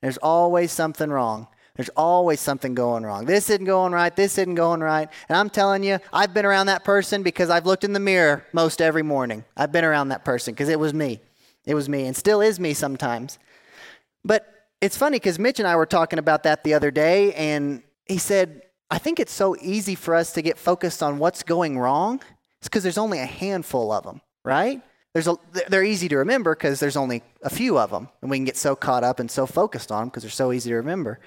There's 0.02 0.18
always 0.18 0.72
something 0.72 1.10
wrong. 1.10 1.48
There's 1.76 1.90
always 1.90 2.40
something 2.40 2.76
going 2.76 3.04
wrong. 3.04 3.26
This 3.26 3.50
isn't 3.50 3.66
going 3.66 3.94
right. 3.94 4.14
This 4.16 4.38
isn't 4.38 4.56
going 4.56 4.82
right. 4.82 5.08
And 5.30 5.38
I'm 5.38 5.50
telling 5.50 5.84
you, 5.84 6.00
I've 6.12 6.34
been 6.34 6.46
around 6.46 6.68
that 6.68 6.84
person 6.84 7.24
because 7.24 7.50
I've 7.50 7.66
looked 7.66 7.84
in 7.84 7.94
the 7.94 8.00
mirror 8.00 8.46
most 8.52 8.82
every 8.82 9.04
morning. 9.04 9.46
I've 9.56 9.72
been 9.72 9.86
around 9.86 10.10
that 10.10 10.26
person 10.26 10.54
because 10.54 10.70
it 10.70 10.80
was 10.80 10.94
me. 10.94 11.22
It 11.66 11.76
was 11.76 11.88
me 11.88 12.08
and 12.08 12.16
still 12.16 12.42
is 12.42 12.60
me 12.60 12.74
sometimes. 12.74 13.40
But 14.26 14.48
it's 14.82 14.98
funny 14.98 15.16
because 15.16 15.40
Mitch 15.40 15.60
and 15.60 15.68
I 15.68 15.76
were 15.76 15.86
talking 15.86 16.20
about 16.20 16.44
that 16.44 16.64
the 16.64 16.74
other 16.74 16.92
day, 16.92 17.34
and 17.34 17.84
he 18.12 18.18
said, 18.18 18.64
I 18.90 18.98
think 18.98 19.20
it's 19.20 19.32
so 19.32 19.56
easy 19.62 19.96
for 19.96 20.16
us 20.16 20.34
to 20.34 20.42
get 20.42 20.58
focused 20.58 21.02
on 21.02 21.18
what's 21.18 21.44
going 21.44 21.80
wrong. 21.80 22.22
It's 22.60 22.68
because 22.68 22.84
there's 22.84 22.98
only 22.98 23.20
a 23.20 23.26
handful 23.26 23.92
of 23.92 24.04
them 24.04 24.22
right? 24.44 24.82
There's 25.14 25.28
a, 25.28 25.36
they're 25.68 25.84
easy 25.84 26.08
to 26.10 26.18
remember 26.18 26.56
because 26.56 26.80
there's 26.80 26.98
only 26.98 27.24
a 27.42 27.50
few 27.50 27.78
of 27.78 27.92
them, 27.92 28.08
and 28.22 28.32
we 28.32 28.38
can 28.38 28.46
get 28.46 28.58
so 28.58 28.76
caught 28.76 29.04
up 29.04 29.20
and 29.20 29.30
so 29.30 29.46
focused 29.46 29.92
on 29.92 30.02
them 30.02 30.10
because 30.10 30.24
they're 30.24 30.30
so 30.30 30.52
easy 30.52 30.70
to 30.70 30.78
remember. 30.78 31.20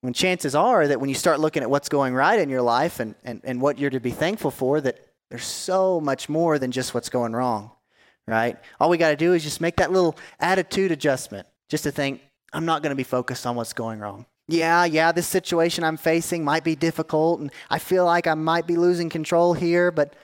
When 0.00 0.12
chances 0.12 0.54
are 0.54 0.86
that 0.86 1.00
when 1.00 1.08
you 1.08 1.14
start 1.14 1.40
looking 1.40 1.62
at 1.62 1.70
what's 1.70 1.88
going 1.88 2.14
right 2.14 2.38
in 2.38 2.48
your 2.48 2.62
life 2.62 3.00
and, 3.00 3.14
and, 3.24 3.40
and 3.42 3.60
what 3.60 3.78
you're 3.78 3.90
to 3.90 3.98
be 3.98 4.10
thankful 4.10 4.50
for, 4.50 4.80
that 4.80 5.00
there's 5.30 5.44
so 5.44 6.00
much 6.00 6.28
more 6.28 6.58
than 6.58 6.70
just 6.70 6.94
what's 6.94 7.08
going 7.08 7.32
wrong, 7.32 7.72
right? 8.28 8.56
All 8.78 8.90
we 8.90 8.98
got 8.98 9.10
to 9.10 9.16
do 9.16 9.32
is 9.32 9.42
just 9.42 9.60
make 9.60 9.76
that 9.76 9.90
little 9.90 10.16
attitude 10.38 10.92
adjustment, 10.92 11.48
just 11.68 11.84
to 11.84 11.90
think, 11.90 12.20
I'm 12.52 12.64
not 12.64 12.82
going 12.82 12.90
to 12.90 12.96
be 12.96 13.02
focused 13.02 13.44
on 13.46 13.56
what's 13.56 13.72
going 13.72 13.98
wrong. 13.98 14.26
Yeah, 14.48 14.84
yeah, 14.84 15.10
this 15.12 15.26
situation 15.26 15.82
I'm 15.82 15.96
facing 15.96 16.44
might 16.44 16.62
be 16.62 16.76
difficult, 16.76 17.40
and 17.40 17.50
I 17.68 17.78
feel 17.78 18.04
like 18.04 18.26
I 18.26 18.34
might 18.34 18.66
be 18.66 18.76
losing 18.76 19.08
control 19.08 19.54
here, 19.54 19.90
but 19.90 20.14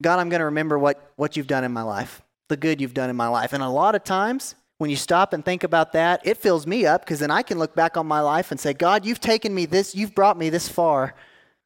God, 0.00 0.20
I'm 0.20 0.28
going 0.28 0.40
to 0.40 0.46
remember 0.46 0.78
what, 0.78 1.12
what 1.16 1.36
you've 1.36 1.48
done 1.48 1.64
in 1.64 1.72
my 1.72 1.82
life, 1.82 2.22
the 2.48 2.56
good 2.56 2.80
you've 2.80 2.94
done 2.94 3.10
in 3.10 3.16
my 3.16 3.28
life. 3.28 3.52
And 3.52 3.62
a 3.62 3.68
lot 3.68 3.94
of 3.94 4.04
times, 4.04 4.54
when 4.78 4.90
you 4.90 4.96
stop 4.96 5.32
and 5.32 5.44
think 5.44 5.64
about 5.64 5.92
that, 5.92 6.24
it 6.24 6.36
fills 6.36 6.66
me 6.66 6.86
up 6.86 7.04
because 7.04 7.18
then 7.18 7.30
I 7.30 7.42
can 7.42 7.58
look 7.58 7.74
back 7.74 7.96
on 7.96 8.06
my 8.06 8.20
life 8.20 8.50
and 8.50 8.60
say, 8.60 8.74
God, 8.74 9.04
you've 9.04 9.20
taken 9.20 9.54
me 9.54 9.66
this, 9.66 9.94
you've 9.94 10.14
brought 10.14 10.38
me 10.38 10.50
this 10.50 10.68
far. 10.68 11.14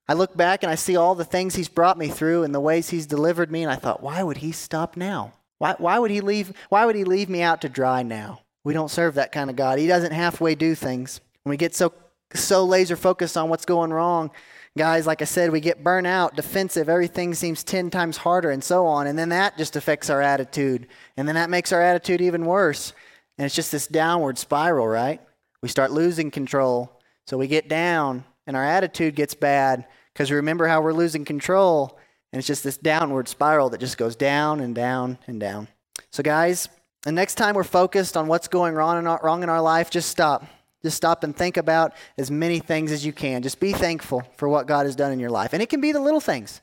I 0.09 0.15
look 0.15 0.35
back 0.35 0.63
and 0.63 0.73
I 0.73 0.77
see 0.77 0.97
all 0.97 1.15
the 1.15 1.25
things 1.25 1.55
He's 1.55 1.69
brought 1.69 1.99
me 1.99 2.09
through 2.09 2.43
and 2.43 2.55
the 2.55 2.61
ways 2.61 2.89
He's 2.89 3.07
delivered 3.07 3.51
me, 3.51 3.63
and 3.63 3.71
I 3.73 3.77
thought, 3.77 4.03
why 4.03 4.23
would 4.23 4.39
He 4.39 4.53
stop 4.53 4.97
now? 4.97 5.35
Why, 5.59 5.75
why, 5.77 5.99
would 5.99 6.11
he 6.11 6.21
leave, 6.21 6.53
why 6.69 6.87
would 6.87 6.95
He 6.95 7.05
leave 7.05 7.29
me 7.29 7.43
out 7.43 7.61
to 7.63 7.69
dry 7.69 8.03
now? 8.03 8.43
We 8.65 8.73
don't 8.73 8.91
serve 8.91 9.15
that 9.15 9.33
kind 9.33 9.51
of 9.51 9.57
God. 9.57 9.79
He 9.79 9.87
doesn't 9.87 10.13
halfway 10.13 10.55
do 10.55 10.75
things. 10.75 11.21
We 11.49 11.57
get 11.57 11.75
so, 11.75 11.93
so 12.35 12.65
laser 12.65 12.97
focused 12.97 13.37
on 13.37 13.49
what's 13.49 13.65
going 13.65 13.93
wrong, 13.93 14.31
Guys, 14.79 15.09
like 15.09 15.23
I 15.23 15.25
said, 15.25 15.51
we 15.51 15.59
get 15.59 15.83
burnt 15.83 16.07
out, 16.07 16.37
defensive, 16.37 16.89
everything 16.89 17.35
seems 17.35 17.65
10 17.65 17.91
times 17.91 18.17
harder, 18.17 18.51
and 18.53 18.63
so 18.63 18.87
on. 18.87 19.09
And 19.09 19.19
then 19.19 19.31
that 19.31 19.59
just 19.59 19.75
affects 19.75 20.09
our 20.09 20.23
attitude. 20.23 20.87
And 21.17 21.27
then 21.27 21.35
that 21.35 21.51
makes 21.51 21.73
our 21.73 21.83
attitude 21.83 22.21
even 22.21 22.47
worse. 22.47 22.93
And 23.37 23.45
it's 23.45 23.57
just 23.57 23.73
this 23.73 23.89
downward 23.89 24.39
spiral, 24.39 24.87
right? 24.87 25.21
We 25.63 25.69
start 25.69 25.91
losing 25.91 26.31
control. 26.31 27.01
So 27.27 27.37
we 27.37 27.49
get 27.49 27.69
down, 27.69 28.25
and 28.47 28.57
our 28.57 28.65
attitude 28.65 29.17
gets 29.17 29.35
bad 29.35 29.85
because 30.13 30.31
we 30.31 30.37
remember 30.37 30.69
how 30.69 30.81
we're 30.81 30.93
losing 30.93 31.25
control. 31.25 31.99
And 32.33 32.39
it's 32.39 32.47
just 32.47 32.63
this 32.63 32.77
downward 32.77 33.27
spiral 33.27 33.71
that 33.71 33.81
just 33.81 33.99
goes 33.99 34.15
down 34.15 34.61
and 34.61 34.77
down 34.77 35.19
and 35.27 35.41
down. 35.41 35.67
So, 36.13 36.23
guys, 36.23 36.69
the 37.03 37.11
next 37.11 37.35
time 37.35 37.57
we're 37.57 37.65
focused 37.65 38.17
on 38.17 38.29
what's 38.29 38.47
going 38.47 38.75
wrong 38.75 39.05
wrong 39.05 39.43
in 39.43 39.49
our 39.49 39.61
life, 39.61 39.91
just 39.91 40.09
stop. 40.09 40.47
Just 40.83 40.97
stop 40.97 41.25
and 41.25 41.37
think 41.37 41.57
about 41.57 41.95
as 42.17 42.31
many 42.31 42.61
things 42.61 42.93
as 42.93 43.05
you 43.05 43.13
can. 43.13 43.43
Just 43.43 43.59
be 43.59 43.73
thankful 43.73 44.23
for 44.37 44.49
what 44.49 44.67
God 44.67 44.87
has 44.87 44.95
done 44.95 45.13
in 45.13 45.19
your 45.19 45.31
life. 45.31 45.53
And 45.53 45.63
it 45.63 45.69
can 45.69 45.81
be 45.81 45.93
the 45.93 46.01
little 46.01 46.21
things. 46.21 46.61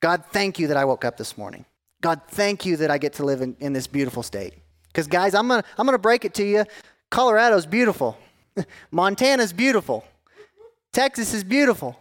God, 0.00 0.24
thank 0.30 0.58
you 0.58 0.66
that 0.68 0.76
I 0.76 0.84
woke 0.84 1.04
up 1.04 1.16
this 1.16 1.38
morning. 1.38 1.64
God, 2.02 2.20
thank 2.28 2.66
you 2.66 2.76
that 2.76 2.90
I 2.90 2.98
get 2.98 3.14
to 3.14 3.24
live 3.24 3.40
in, 3.40 3.56
in 3.58 3.72
this 3.72 3.86
beautiful 3.86 4.22
state. 4.22 4.54
Because, 4.88 5.06
guys, 5.06 5.34
I'm 5.34 5.48
going 5.48 5.62
to 5.62 5.68
I'm 5.78 5.86
to 5.86 5.98
break 5.98 6.24
it 6.24 6.34
to 6.34 6.44
you. 6.44 6.64
Colorado's 7.10 7.66
beautiful, 7.66 8.18
Montana's 8.90 9.52
beautiful, 9.52 10.04
Texas 10.92 11.32
is 11.32 11.44
beautiful, 11.44 11.98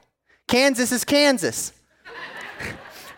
Kansas 0.48 0.91
is 0.91 1.04
Kansas. 1.04 1.72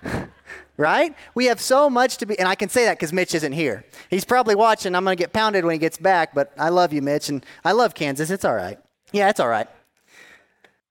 right? 0.78 1.16
We 1.36 1.46
have 1.46 1.60
so 1.60 1.90
much 1.90 2.18
to 2.18 2.26
be, 2.26 2.38
and 2.40 2.48
I 2.48 2.56
can 2.56 2.70
say 2.70 2.86
that 2.86 2.98
because 2.98 3.12
Mitch 3.12 3.34
isn't 3.36 3.52
here. 3.52 3.84
He's 4.10 4.26
probably 4.26 4.56
watching. 4.56 4.96
I'm 4.96 5.04
going 5.04 5.18
to 5.18 5.22
get 5.22 5.34
pounded 5.34 5.66
when 5.66 5.74
he 5.74 5.80
gets 5.80 5.98
back, 5.98 6.34
but 6.34 6.54
I 6.58 6.70
love 6.70 6.94
you, 6.94 7.02
Mitch, 7.02 7.30
and 7.30 7.46
I 7.66 7.72
love 7.72 7.94
Kansas. 7.96 8.30
It's 8.30 8.46
all 8.46 8.56
right. 8.56 8.78
Yeah, 9.12 9.30
it's 9.30 9.40
all 9.40 9.50
right. 9.50 9.68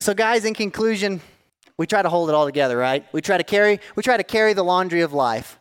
So, 0.00 0.12
guys, 0.12 0.44
in 0.44 0.54
conclusion, 0.54 1.20
we 1.78 1.86
try 1.86 2.02
to 2.02 2.08
hold 2.08 2.28
it 2.28 2.34
all 2.34 2.46
together, 2.46 2.76
right? 2.76 3.04
We 3.12 3.20
try 3.20 3.38
to 3.38 3.44
carry, 3.44 3.80
we 3.94 4.02
try 4.02 4.16
to 4.16 4.24
carry 4.24 4.52
the 4.52 4.64
laundry 4.64 5.02
of 5.02 5.12
life. 5.12 5.58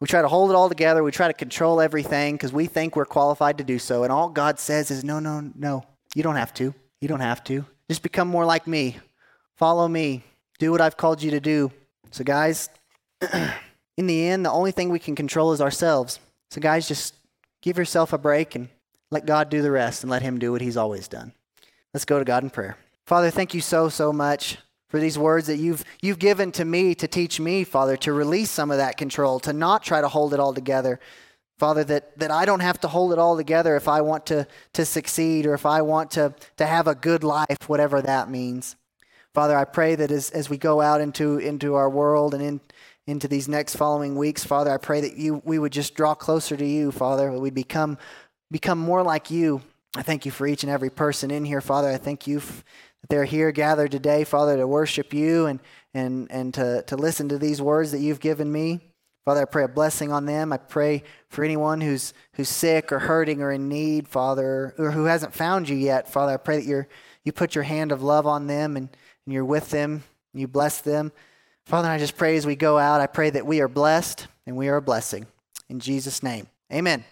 We 0.00 0.06
try 0.06 0.20
to 0.22 0.28
hold 0.28 0.50
it 0.50 0.54
all 0.54 0.68
together. 0.68 1.02
We 1.02 1.10
try 1.10 1.28
to 1.28 1.34
control 1.34 1.80
everything 1.80 2.34
because 2.34 2.52
we 2.52 2.66
think 2.66 2.96
we're 2.96 3.06
qualified 3.06 3.58
to 3.58 3.64
do 3.64 3.78
so. 3.78 4.02
And 4.02 4.12
all 4.12 4.28
God 4.28 4.58
says 4.58 4.90
is, 4.90 5.04
no, 5.04 5.20
no, 5.20 5.50
no. 5.54 5.84
You 6.14 6.22
don't 6.22 6.36
have 6.36 6.52
to. 6.54 6.74
You 7.00 7.08
don't 7.08 7.20
have 7.20 7.42
to. 7.44 7.64
Just 7.88 8.02
become 8.02 8.28
more 8.28 8.44
like 8.44 8.66
me. 8.66 8.98
Follow 9.56 9.88
me. 9.88 10.22
Do 10.58 10.70
what 10.70 10.80
I've 10.80 10.96
called 10.96 11.22
you 11.22 11.30
to 11.32 11.40
do. 11.40 11.72
So, 12.10 12.24
guys, 12.24 12.68
in 13.96 14.06
the 14.06 14.26
end, 14.26 14.44
the 14.44 14.50
only 14.50 14.70
thing 14.70 14.90
we 14.90 14.98
can 14.98 15.14
control 15.14 15.52
is 15.52 15.60
ourselves. 15.60 16.20
So, 16.50 16.60
guys, 16.60 16.86
just 16.88 17.14
give 17.62 17.78
yourself 17.78 18.12
a 18.12 18.18
break 18.18 18.54
and 18.54 18.68
let 19.10 19.26
God 19.26 19.50
do 19.50 19.62
the 19.62 19.70
rest 19.70 20.02
and 20.02 20.10
let 20.10 20.22
Him 20.22 20.38
do 20.38 20.52
what 20.52 20.60
He's 20.60 20.76
always 20.76 21.08
done. 21.08 21.32
Let's 21.94 22.04
go 22.04 22.18
to 22.18 22.24
God 22.24 22.42
in 22.42 22.50
prayer. 22.50 22.76
Father, 23.06 23.30
thank 23.30 23.54
you 23.54 23.60
so, 23.60 23.88
so 23.88 24.12
much 24.12 24.58
for 24.88 25.00
these 25.00 25.18
words 25.18 25.46
that 25.46 25.56
you've, 25.56 25.84
you've 26.00 26.18
given 26.18 26.52
to 26.52 26.64
me 26.64 26.94
to 26.94 27.08
teach 27.08 27.40
me, 27.40 27.64
Father, 27.64 27.96
to 27.98 28.12
release 28.12 28.50
some 28.50 28.70
of 28.70 28.78
that 28.78 28.96
control, 28.96 29.40
to 29.40 29.52
not 29.52 29.82
try 29.82 30.00
to 30.00 30.08
hold 30.08 30.34
it 30.34 30.40
all 30.40 30.54
together. 30.54 31.00
Father, 31.58 31.84
that, 31.84 32.18
that 32.18 32.30
I 32.30 32.44
don't 32.44 32.60
have 32.60 32.80
to 32.80 32.88
hold 32.88 33.12
it 33.12 33.18
all 33.18 33.36
together 33.36 33.76
if 33.76 33.88
I 33.88 34.02
want 34.02 34.26
to, 34.26 34.46
to 34.74 34.84
succeed 34.84 35.46
or 35.46 35.54
if 35.54 35.64
I 35.64 35.82
want 35.82 36.10
to, 36.12 36.34
to 36.58 36.66
have 36.66 36.86
a 36.86 36.94
good 36.94 37.24
life, 37.24 37.68
whatever 37.68 38.02
that 38.02 38.28
means. 38.28 38.76
Father, 39.32 39.56
I 39.56 39.64
pray 39.64 39.94
that 39.94 40.10
as, 40.10 40.30
as 40.30 40.50
we 40.50 40.58
go 40.58 40.80
out 40.80 41.00
into, 41.00 41.38
into 41.38 41.74
our 41.74 41.88
world 41.88 42.34
and 42.34 42.42
in, 42.42 42.60
into 43.06 43.28
these 43.28 43.48
next 43.48 43.76
following 43.76 44.16
weeks, 44.16 44.44
Father, 44.44 44.70
I 44.70 44.78
pray 44.78 45.00
that 45.00 45.16
you 45.16 45.40
we 45.44 45.58
would 45.58 45.72
just 45.72 45.94
draw 45.94 46.14
closer 46.14 46.56
to 46.56 46.66
you, 46.66 46.90
Father, 46.90 47.30
that 47.30 47.40
we 47.40 47.50
become 47.50 47.98
become 48.50 48.78
more 48.78 49.02
like 49.02 49.30
you. 49.30 49.62
I 49.96 50.02
thank 50.02 50.26
you 50.26 50.32
for 50.32 50.46
each 50.46 50.62
and 50.62 50.70
every 50.70 50.90
person 50.90 51.30
in 51.30 51.44
here, 51.44 51.60
Father. 51.60 51.88
I 51.88 51.96
thank 51.96 52.26
you 52.26 52.38
f- 52.38 52.64
that 53.00 53.08
they're 53.08 53.24
here 53.24 53.52
gathered 53.52 53.92
today, 53.92 54.24
Father, 54.24 54.56
to 54.56 54.66
worship 54.66 55.14
you 55.14 55.46
and 55.46 55.60
and 55.94 56.30
and 56.30 56.52
to, 56.54 56.82
to 56.88 56.96
listen 56.96 57.28
to 57.28 57.38
these 57.38 57.62
words 57.62 57.92
that 57.92 58.00
you've 58.00 58.20
given 58.20 58.50
me. 58.50 58.80
Father, 59.24 59.42
I 59.42 59.46
pray 59.46 59.64
a 59.64 59.68
blessing 59.68 60.12
on 60.12 60.24
them. 60.26 60.52
I 60.52 60.56
pray 60.56 61.02
for 61.30 61.44
anyone 61.44 61.80
who's 61.80 62.12
who's 62.34 62.48
sick 62.48 62.92
or 62.92 62.98
hurting 62.98 63.40
or 63.40 63.52
in 63.52 63.68
need, 63.68 64.08
Father, 64.08 64.74
or 64.78 64.90
who 64.90 65.04
hasn't 65.04 65.34
found 65.34 65.68
you 65.68 65.76
yet, 65.76 66.10
Father. 66.10 66.34
I 66.34 66.36
pray 66.38 66.56
that 66.56 66.66
you're 66.66 66.88
you 67.24 67.32
put 67.32 67.54
your 67.54 67.64
hand 67.64 67.92
of 67.92 68.02
love 68.02 68.26
on 68.26 68.46
them 68.46 68.76
and, 68.76 68.88
and 69.24 69.32
you're 69.32 69.44
with 69.44 69.70
them, 69.70 70.04
and 70.32 70.40
you 70.40 70.48
bless 70.48 70.80
them. 70.80 71.12
Father, 71.66 71.88
I 71.88 71.98
just 71.98 72.16
pray 72.16 72.36
as 72.36 72.46
we 72.46 72.54
go 72.54 72.78
out, 72.78 73.00
I 73.00 73.08
pray 73.08 73.28
that 73.28 73.44
we 73.44 73.60
are 73.60 73.66
blessed 73.66 74.28
and 74.46 74.56
we 74.56 74.68
are 74.68 74.76
a 74.76 74.82
blessing. 74.82 75.26
In 75.68 75.80
Jesus' 75.80 76.22
name, 76.22 76.46
amen. 76.72 77.04